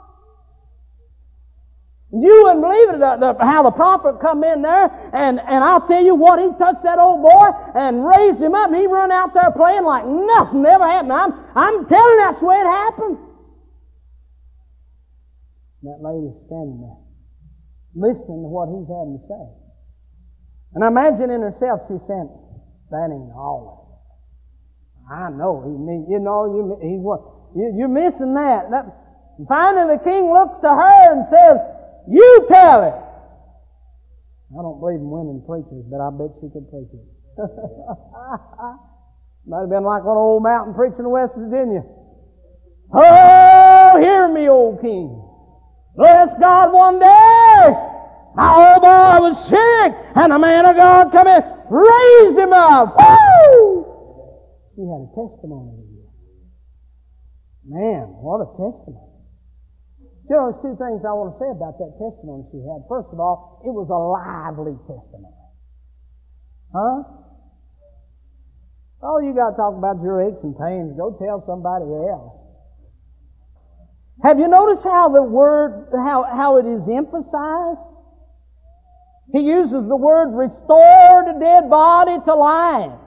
[2.12, 5.86] You wouldn't believe it, the, the, how the prophet come in there, and, and I'll
[5.86, 7.47] tell you what, he touched that old boy
[7.78, 11.14] and raised him up, and he run out there playing like nothing ever happened.
[11.14, 13.29] I'm, I'm telling that's the way it happened.
[15.84, 17.00] That lady standing there.
[17.96, 19.46] listening to what he's having to say.
[20.76, 22.30] And I imagine in herself she's saying,
[22.92, 23.80] that ain't all
[25.10, 27.22] I know he mean, you know, you, he's what,
[27.56, 28.70] you, you're missing that.
[28.70, 28.86] that.
[29.48, 31.58] Finally the king looks to her and says,
[32.08, 32.94] you tell it.
[34.54, 37.06] I don't believe in women preachers, but I bet she could preach it.
[39.48, 41.82] Might have been like one old mountain preacher in West Virginia.
[42.94, 45.29] Oh, hear me, old king.
[46.00, 47.60] Bless God one day.
[48.32, 52.95] My old boy was sick, and a man of God come in, raised him up.
[52.95, 53.84] Woo!
[54.80, 56.08] He had a testimony to you.
[57.68, 59.12] Man, what a testimony.
[60.32, 62.88] You know, there's two things I want to say about that testimony she had.
[62.88, 65.52] First of all, it was a lively testimony.
[66.72, 67.28] Huh?
[69.04, 70.95] Oh, you got to talk about your aches and pains.
[70.95, 72.39] Go tell somebody else.
[74.24, 77.80] Have you noticed how the word, how, how it is emphasized?
[79.32, 82.99] He uses the word restore the dead body to life.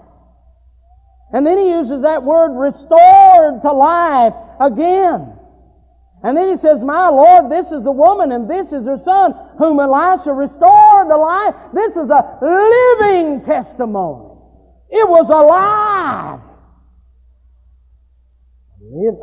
[1.32, 5.36] And then he uses that word restored to life again.
[6.22, 9.34] And then he says, My Lord, this is the woman and this is her son
[9.58, 11.54] whom Elisha restored to life.
[11.74, 14.38] This is a living testimony.
[14.88, 16.40] It was alive.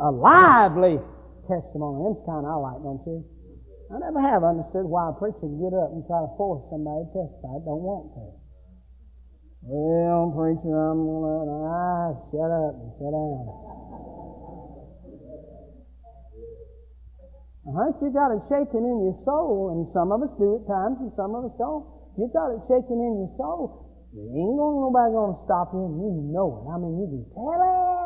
[0.02, 0.98] A lively
[1.50, 2.14] testimony.
[2.14, 3.26] That's kind I like, don't you?
[3.90, 7.10] I never have understood why a preacher can get up and try to force somebody
[7.10, 8.24] to testify that don't want to.
[9.66, 13.44] Well, preacher, I'm gonna, ah, shut up and sit down.
[17.70, 20.96] Uh-huh, you got it shaking in your soul, and some of us do at times,
[21.02, 21.84] and some of us don't.
[22.16, 23.90] You got it shaking in your soul.
[24.16, 26.66] Ain't gonna nobody gonna stop you, and you know it.
[26.66, 27.99] I mean, you can tell it.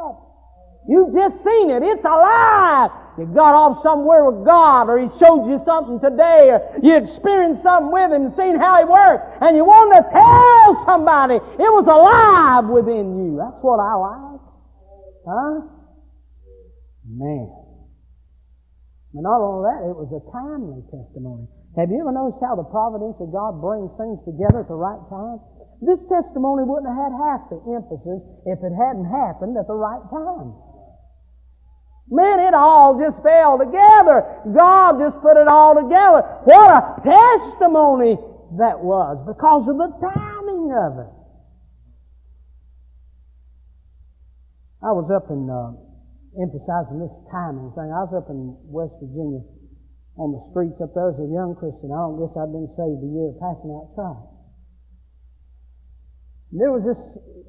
[0.84, 1.80] You've just seen it.
[1.80, 2.92] It's alive.
[3.16, 7.62] You got off somewhere with God, or He showed you something today, or you experienced
[7.62, 11.70] something with Him and seen how He worked, and you wanted to tell somebody it
[11.72, 13.38] was alive within you.
[13.38, 14.44] That's what I like.
[15.24, 15.54] Huh?
[17.08, 17.48] Man.
[19.14, 21.46] But not only that, it was a timely testimony.
[21.78, 25.00] Have you ever noticed how the providence of God brings things together at the right
[25.08, 25.38] time?
[25.80, 30.02] This testimony wouldn't have had half the emphasis if it hadn't happened at the right
[30.10, 30.73] time.
[32.10, 34.44] Man, it all just fell together.
[34.44, 36.20] God just put it all together.
[36.44, 38.20] What a testimony
[38.60, 41.12] that was because of the timing of it.
[44.84, 45.72] I was up in, uh,
[46.36, 47.88] emphasizing this timing thing.
[47.88, 49.40] I was up in West Virginia
[50.20, 51.88] on the streets up there as a young Christian.
[51.88, 54.33] I don't guess I'd been saved a year passing out.
[56.54, 57.00] There was this,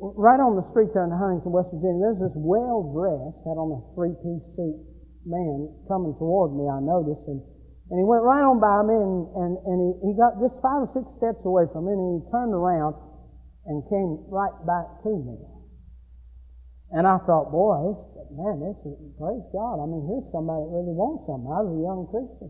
[0.01, 3.81] right on the street there in Huntington, West Virginia, there's this well-dressed, had on a
[3.93, 4.77] three-piece suit
[5.29, 7.37] man coming toward me, I noticed, and,
[7.93, 10.85] and he went right on by me, and, and, and he, he got just five
[10.85, 12.97] or six steps away from me, and he turned around
[13.69, 15.37] and came right back to me.
[16.93, 17.97] And I thought, boy,
[18.33, 19.81] man, this is, praise God.
[19.81, 21.49] I mean, here's somebody that really wants something.
[21.49, 22.49] I was a young Christian.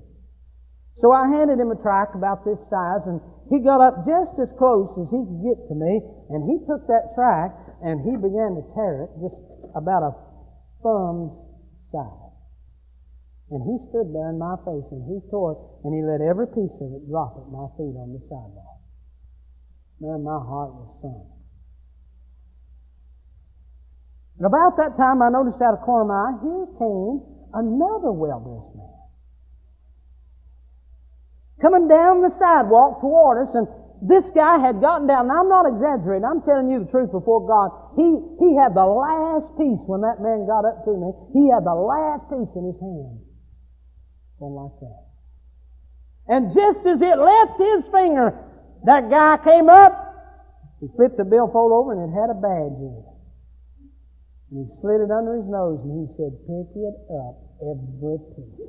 [1.04, 3.20] So I handed him a tract about this size, and
[3.52, 6.00] he got up just as close as he could get to me,
[6.32, 9.36] and he took that tract and he began to tear it just
[9.76, 10.12] about a
[10.82, 11.36] thumb's
[11.92, 12.34] size.
[13.52, 16.48] And he stood there in my face and he tore it, and he let every
[16.48, 18.82] piece of it drop at my feet on the sidewalk.
[20.00, 21.30] Man, my heart was sunk.
[24.40, 27.22] And about that time, I noticed out of the corner of my eye, here came
[27.54, 28.75] another man
[31.62, 33.68] coming down the sidewalk toward us, and
[34.04, 35.28] this guy had gotten down.
[35.28, 36.28] Now, I'm not exaggerating.
[36.28, 37.96] I'm telling you the truth before God.
[37.96, 38.06] He,
[38.44, 41.10] he had the last piece when that man got up to me.
[41.32, 43.24] He had the last piece in his hand.
[44.38, 45.02] Going like that.
[46.28, 48.36] And just as it left his finger,
[48.84, 49.94] that guy came up,
[50.82, 53.08] he flipped the billfold over and it had a badge in it.
[54.52, 58.60] And he slid it under his nose and he said, pick it up every piece.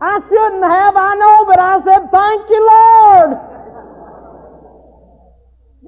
[0.00, 3.30] I shouldn't have, I know, but I said, thank you, Lord.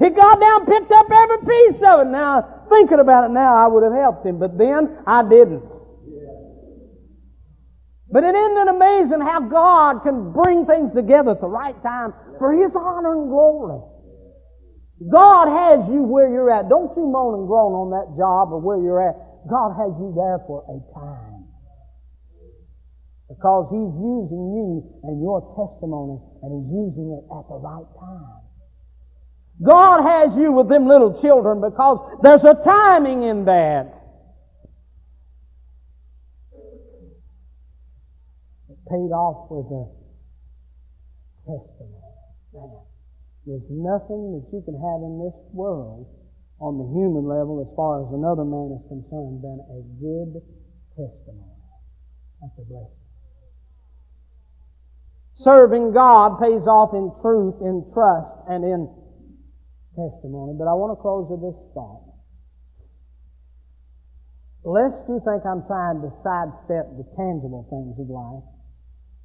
[0.01, 2.11] He got down, picked up every piece of it.
[2.11, 5.63] Now, thinking about it now, I would have helped him, but then I didn't.
[8.11, 12.13] But it isn't it amazing how God can bring things together at the right time
[12.39, 13.81] for His honor and glory?
[15.13, 16.69] God has you where you're at.
[16.69, 19.15] Don't you moan and groan on that job or where you're at.
[19.49, 21.30] God has you there for a time
[23.31, 28.43] because He's using you and your testimony, and He's using it at the right time.
[29.63, 33.95] God has you with them little children because there's a timing in that.
[38.69, 39.85] It paid off with a
[41.47, 42.83] testimony.
[43.47, 46.09] There's nothing that you can have in this world
[46.59, 50.43] on the human level as far as another man is concerned than a good
[50.97, 51.57] testimony.
[52.41, 53.00] That's a blessing.
[55.43, 58.85] Serving God pays off in truth, in trust, and in
[59.97, 60.53] testimony.
[60.59, 62.05] But I want to close with this thought.
[64.61, 68.45] Lest you think I'm trying to sidestep the tangible things of life,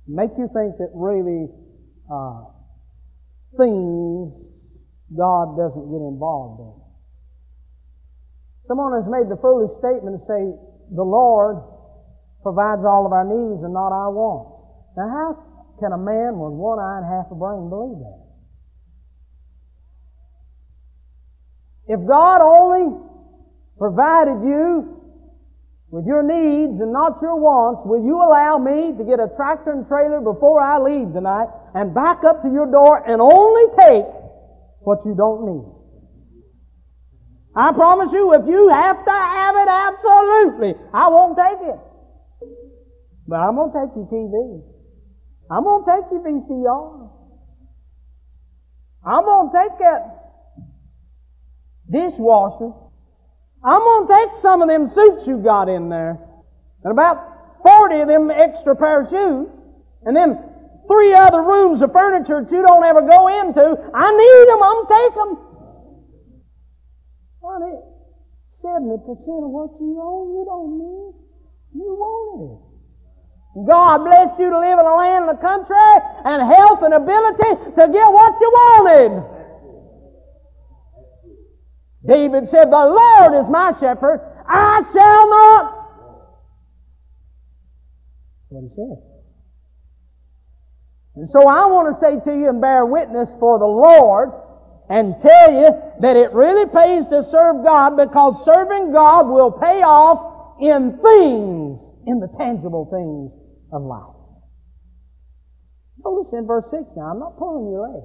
[0.07, 1.51] make you think that really
[2.07, 2.47] uh,
[3.59, 4.31] things
[5.11, 6.75] God doesn't get involved in.
[8.71, 10.41] Someone has made the foolish statement to say,
[10.95, 11.59] the Lord
[12.41, 14.55] provides all of our needs and not our wants.
[14.95, 18.25] Now how can a man with one eye and half a brain believe that?
[21.87, 22.97] If God only
[23.77, 24.95] provided you
[25.91, 29.71] with your needs and not your wants, will you allow me to get a tractor
[29.71, 34.09] and trailer before I leave tonight and back up to your door and only take
[34.81, 35.67] what you don't need?
[37.55, 41.79] I promise you, if you have to have it, absolutely, I won't take it.
[43.27, 44.74] But I'm going to take your TV.
[45.51, 47.09] I'm going to take your VCR.
[49.05, 50.01] I'm going to take that
[51.91, 52.73] dishwasher.
[53.63, 56.17] I'm going to take some of them suits you got in there,
[56.83, 59.47] and about 40 of them extra pair of shoes,
[60.05, 60.37] and then
[60.87, 63.65] three other rooms of furniture that you don't ever go into.
[63.93, 64.61] I need them.
[64.61, 65.31] I'm take them.
[67.41, 67.77] Honey,
[68.61, 71.13] 70% of what you own, you don't need.
[71.77, 72.74] You wanted it.
[73.55, 75.95] God bless you to live in a land and a country
[76.27, 79.23] and health and ability to get what you wanted.
[82.03, 85.71] David said, The Lord is my shepherd, I shall not.
[88.49, 88.99] What he said.
[91.15, 94.35] And so I want to say to you and bear witness for the Lord
[94.89, 95.71] and tell you
[96.03, 101.79] that it really pays to serve God because serving God will pay off in things,
[102.05, 104.15] in the tangible things of life.
[106.03, 108.03] Notice in verse 6 now, I'm not pulling your leg.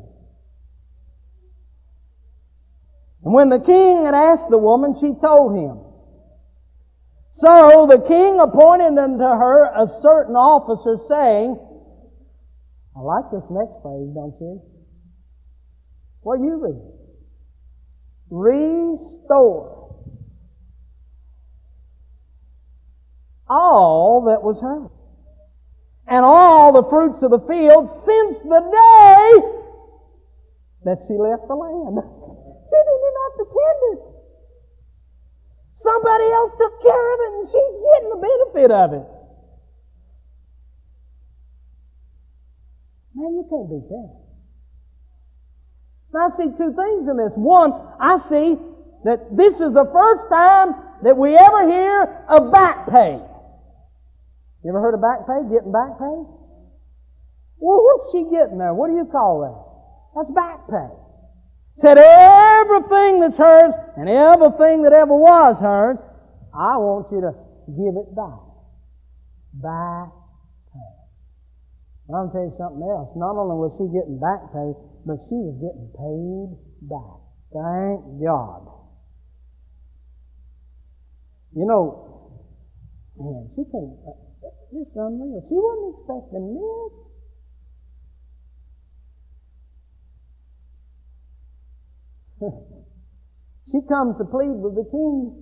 [3.24, 5.84] And when the king had asked the woman, she told him.
[7.36, 11.58] So the king appointed unto her a certain officer, saying,
[12.96, 14.62] I like this next phrase, don't you?
[16.22, 16.80] What you read?
[18.30, 19.80] Restore
[23.50, 24.90] all that was hers,
[26.06, 29.26] and all the fruits of the field since the day
[30.84, 32.00] that she left the land.
[32.00, 34.00] She didn't even have to tend it.
[35.82, 39.06] Somebody else took care of it and she's getting the benefit of it.
[43.14, 44.20] Man, you can't beat that.
[46.14, 47.32] I see two things in this.
[47.36, 48.58] One, I see
[49.04, 53.20] that this is the first time that we ever hear of back pay.
[54.62, 55.40] You ever heard of back pay?
[55.48, 56.18] Getting back pay?
[57.60, 58.72] Well, what's she getting there?
[58.72, 59.56] What do you call that?
[60.16, 60.90] That's back pay.
[61.80, 65.96] Said everything that's hers and everything that ever was hers,
[66.52, 67.32] I want you to
[67.72, 68.44] give it back.
[69.56, 70.12] Back
[70.76, 70.92] pay.
[72.12, 73.16] I'm going to tell you something else.
[73.16, 74.76] Not only was she getting back pay,
[75.08, 76.52] but she was getting paid
[76.84, 77.16] back.
[77.48, 78.68] Thank God.
[81.56, 82.36] You know,
[83.16, 84.29] man, she uh,
[84.72, 85.42] this is unreal.
[85.50, 86.92] She wasn't expecting this.
[93.74, 95.34] she comes to plead with the king.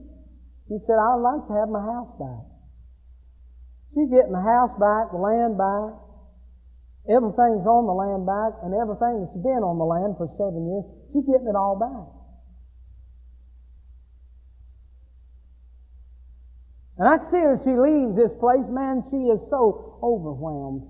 [0.69, 2.45] She said, I'd like to have my house back.
[3.95, 5.97] She's getting the house back, the land back.
[7.09, 10.85] Everything's on the land back, and everything that's been on the land for seven years,
[11.09, 12.18] she's getting it all back.
[16.99, 20.83] And I see her, she leaves this place, man, she is so overwhelmed.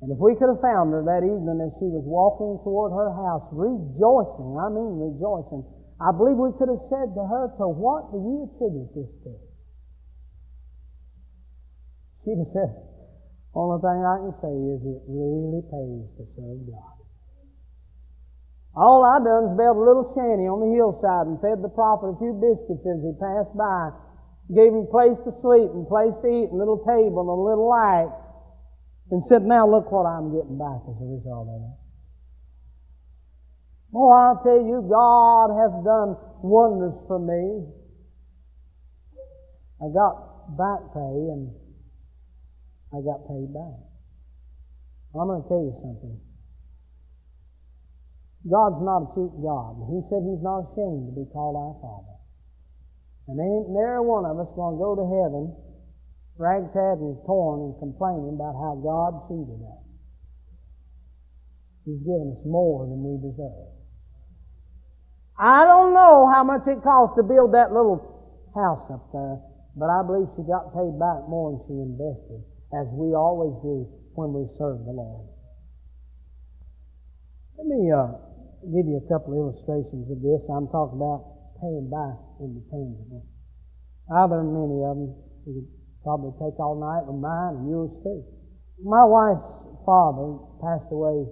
[0.00, 3.12] And if we could have found her that evening as she was walking toward her
[3.12, 5.60] house, rejoicing, I mean rejoicing,
[6.00, 9.32] I believe we could have said to her, To what do you attribute this to?
[12.24, 12.72] She'd have said,
[13.52, 16.99] Only thing I can say is it really pays to serve God.
[18.76, 22.14] All I done is built a little shanty on the hillside and fed the prophet
[22.14, 23.90] a few biscuits as he passed by.
[24.54, 27.42] Gave him place to sleep and place to eat and a little table and a
[27.50, 28.10] little light
[29.10, 31.76] and said, now look what I'm getting back as a result of it.
[33.94, 37.66] Oh, I'll tell you, God has done wonders for me.
[39.82, 41.50] I got back pay and
[42.94, 43.82] I got paid back.
[45.14, 46.29] I'm going to tell you something.
[48.48, 49.84] God's not a cheap God.
[49.92, 52.16] He said He's not ashamed to be called our Father.
[53.28, 55.52] And ain't there one of us going to go to heaven
[56.40, 59.84] ragtag and torn and complaining about how God treated us.
[61.84, 63.76] He's given us more than we deserve.
[65.36, 68.00] I don't know how much it cost to build that little
[68.56, 69.36] house up there,
[69.76, 72.40] but I believe she got paid back more than she invested,
[72.72, 73.84] as we always do
[74.16, 75.28] when we serve the Lord.
[77.56, 78.16] Let me uh,
[78.68, 80.42] give you a couple of illustrations of this.
[80.52, 83.24] I'm talking about paying back in the tangible.
[84.10, 85.14] Than many of them,
[85.46, 85.70] we could
[86.02, 88.20] probably take all night with mine and yours too.
[88.82, 89.54] My wife's
[89.86, 91.30] father passed away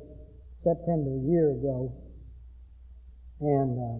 [0.62, 1.90] September a year ago,
[3.40, 3.98] and uh,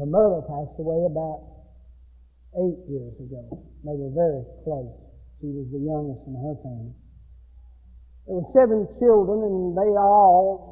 [0.00, 1.52] her mother passed away about
[2.62, 3.42] eight years ago.
[3.84, 4.96] They were very close.
[5.40, 6.94] She was the youngest in her family.
[8.24, 10.71] There were seven children, and they all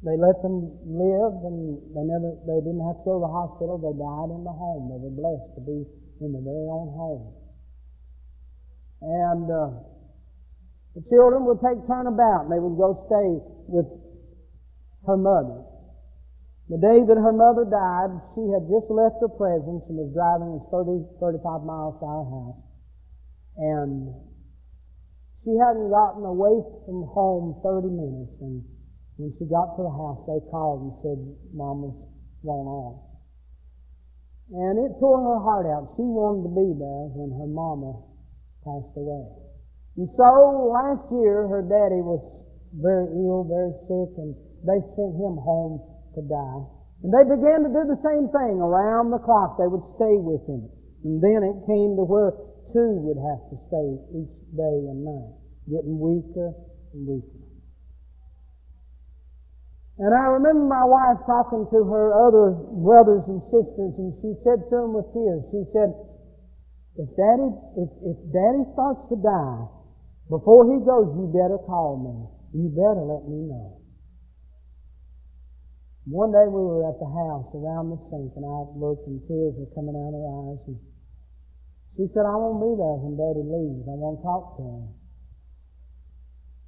[0.00, 3.76] they let them live, and they never they didn't have to go to the hospital.
[3.76, 4.88] They died in the home.
[4.88, 5.84] They were blessed to be
[6.24, 7.24] in their very own home.
[9.04, 9.68] And uh,
[10.96, 13.28] the children would take turn about, and they would go stay
[13.68, 13.88] with
[15.04, 15.68] her mother.
[16.72, 20.64] The day that her mother died, she had just left her presence and was driving
[20.72, 22.60] 30, 35 miles to our house.
[23.58, 24.16] And
[25.44, 26.56] she hadn't gotten away
[26.88, 28.64] from home 30 minutes, and
[29.20, 31.18] when she got to the house, they called and said,
[31.52, 31.96] Mama's
[32.40, 32.92] gone on.
[34.50, 35.94] And it tore her heart out.
[35.94, 38.00] She wanted to be there when her mama
[38.66, 39.28] passed away.
[40.00, 42.18] And so last year, her daddy was
[42.74, 44.34] very ill, very sick, and
[44.66, 45.84] they sent him home
[46.16, 46.62] to die.
[47.04, 49.60] And they began to do the same thing around the clock.
[49.60, 50.66] They would stay with him.
[51.04, 52.34] And then it came to where
[52.72, 55.32] two would have to stay each day and night,
[55.68, 56.52] getting weaker
[56.92, 57.39] and weaker.
[60.00, 64.64] And I remember my wife talking to her other brothers and sisters, and she said
[64.72, 65.92] to them with tears, she said,
[66.96, 69.68] if daddy, if, if daddy starts to die,
[70.32, 72.16] before he goes, you better call me.
[72.56, 73.76] You better let me know.
[76.08, 79.52] One day we were at the house around the sink, and I looked, and tears
[79.52, 80.64] were coming out of her eyes.
[80.64, 80.80] And
[82.00, 83.84] she said, I won't be there when Daddy leaves.
[83.84, 84.84] I won't talk to him.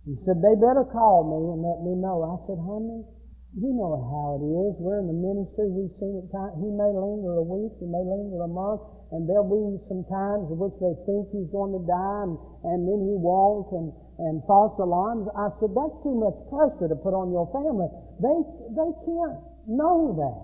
[0.04, 2.26] He said, they better call me and let me know.
[2.26, 3.06] I said, honey,
[3.52, 4.72] you know how it is.
[4.80, 5.68] We're in the ministry.
[5.68, 6.32] We've seen it.
[6.32, 6.56] Time.
[6.56, 7.76] He may linger a week.
[7.76, 8.80] He may linger a month.
[9.12, 12.80] And there'll be some times in which they think he's going to die and, and
[12.88, 13.92] then he won't and,
[14.24, 15.28] and false alarms.
[15.36, 17.92] I said, that's too much pressure to put on your family.
[18.24, 18.38] They,
[18.72, 19.36] they can't
[19.68, 20.40] know that.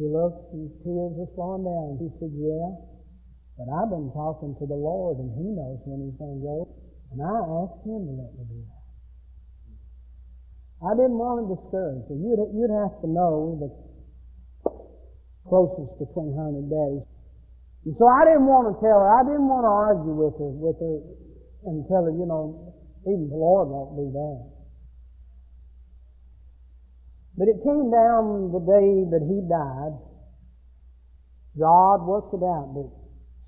[0.00, 2.00] She looked and tears were flowing down.
[2.00, 2.72] He said, yeah,
[3.60, 6.56] but I've been talking to the Lord and he knows when he's going to go.
[7.12, 8.81] And I asked him to let me do that.
[10.82, 12.18] I didn't want to discourage her.
[12.18, 13.70] You'd, you'd have to know the
[15.46, 17.06] closest between her and daddy.
[17.86, 19.10] And so I didn't want to tell her.
[19.10, 20.96] I didn't want to argue with her, with her,
[21.70, 22.74] and tell her, you know,
[23.06, 24.38] even the Lord won't do that.
[27.38, 29.94] But it came down the day that he died.
[31.58, 32.90] God worked it out, but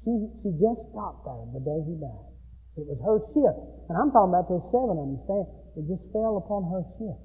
[0.05, 0.12] she,
[0.43, 2.34] she just stopped there the day he died.
[2.77, 3.61] It was her shift.
[3.89, 5.20] And I'm talking about those seven of them.
[5.27, 5.47] Stand.
[5.79, 7.22] It just fell upon her shift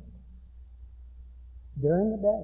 [1.82, 2.43] during the day.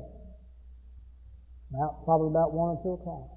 [1.73, 3.29] About, probably about one or two o'clock.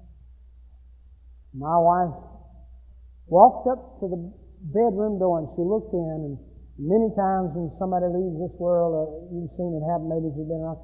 [1.53, 2.13] My wife
[3.25, 4.21] walked up to the
[4.69, 6.37] bedroom door and she looked in and
[6.77, 10.47] many times when somebody leaves this world, uh, you've seen it happen, maybe if you've
[10.47, 10.79] been around,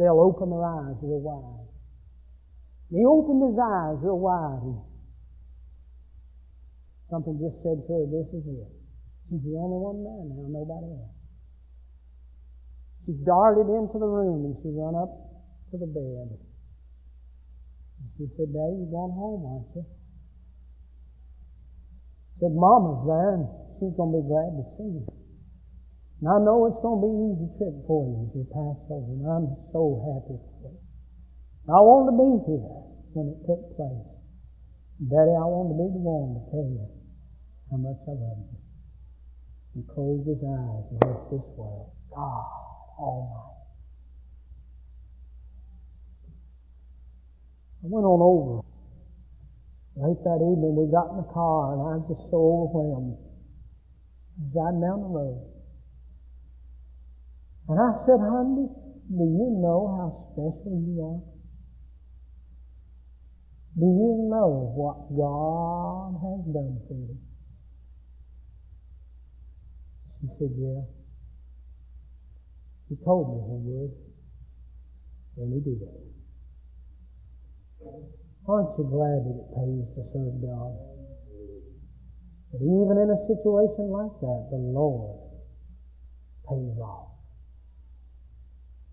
[0.00, 1.68] they'll open their eyes real wide.
[2.90, 4.80] He opened his eyes real wide and
[7.08, 8.70] something just said to her, this is it.
[9.28, 11.12] She's the only one there now, nobody else.
[13.04, 15.12] She darted into the room and she ran up
[15.72, 16.28] to the bed.
[16.32, 19.84] And she said, Daddy, you're going home, aren't you?
[22.40, 23.44] Said, Mama's there and
[23.80, 25.04] she's going to be glad to see you.
[26.20, 28.76] And I know it's going to be an easy trip for you as you pass
[28.90, 30.82] over, and I'm so happy for you.
[31.68, 32.76] I wanted to be here
[33.12, 34.08] when it took place.
[34.98, 36.97] Daddy, I wanted to be the one to tell you
[37.70, 38.58] how much I love you.
[39.74, 41.92] He closed his eyes and left this world.
[42.10, 42.58] God.
[42.98, 43.58] Almighty.
[47.78, 48.66] I went on over.
[49.98, 53.18] Late that evening, we got in the car, and I was just so overwhelmed.
[54.50, 55.42] Driving down the road.
[57.68, 58.66] And I said, honey,
[59.10, 61.22] do you know how special you are?
[63.78, 67.27] Do you know what God has done for you?
[70.20, 70.82] She said, Yeah.
[72.88, 73.92] He told me he would.
[75.38, 75.78] And he did.
[78.48, 80.72] Aren't you glad that it pays to serve God?
[82.50, 85.20] But even in a situation like that, the Lord
[86.48, 87.12] pays off.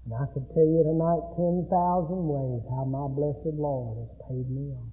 [0.06, 4.76] And I could tell you tonight 10,000 ways how my blessed Lord has paid me
[4.76, 4.92] off.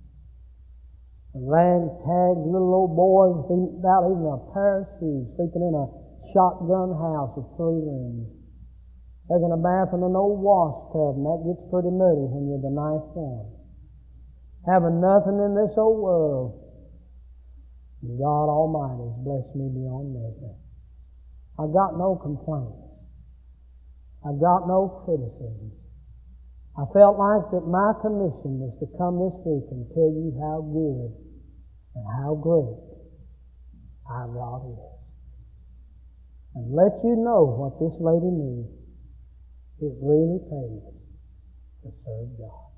[1.34, 6.01] A ragtag little old boy without even a pair of shoes, sleeping in a
[6.32, 8.28] shotgun house of three rooms.
[9.30, 12.60] Taking a bath in an old wash tub, and that gets pretty muddy when you're
[12.60, 13.48] the ninth one.
[14.66, 16.58] Having nothing in this old world.
[18.02, 20.58] God Almighty has blessed me beyond measure.
[21.58, 22.82] I got no complaints.
[24.26, 25.70] I got no criticism.
[26.78, 30.64] I felt like that my commission was to come this week and tell you how
[30.66, 31.14] good
[31.94, 32.80] and how great
[34.08, 35.01] our God is.
[36.55, 38.68] And let you know what this lady knew.
[39.80, 40.84] It really pays
[41.82, 42.71] to serve God.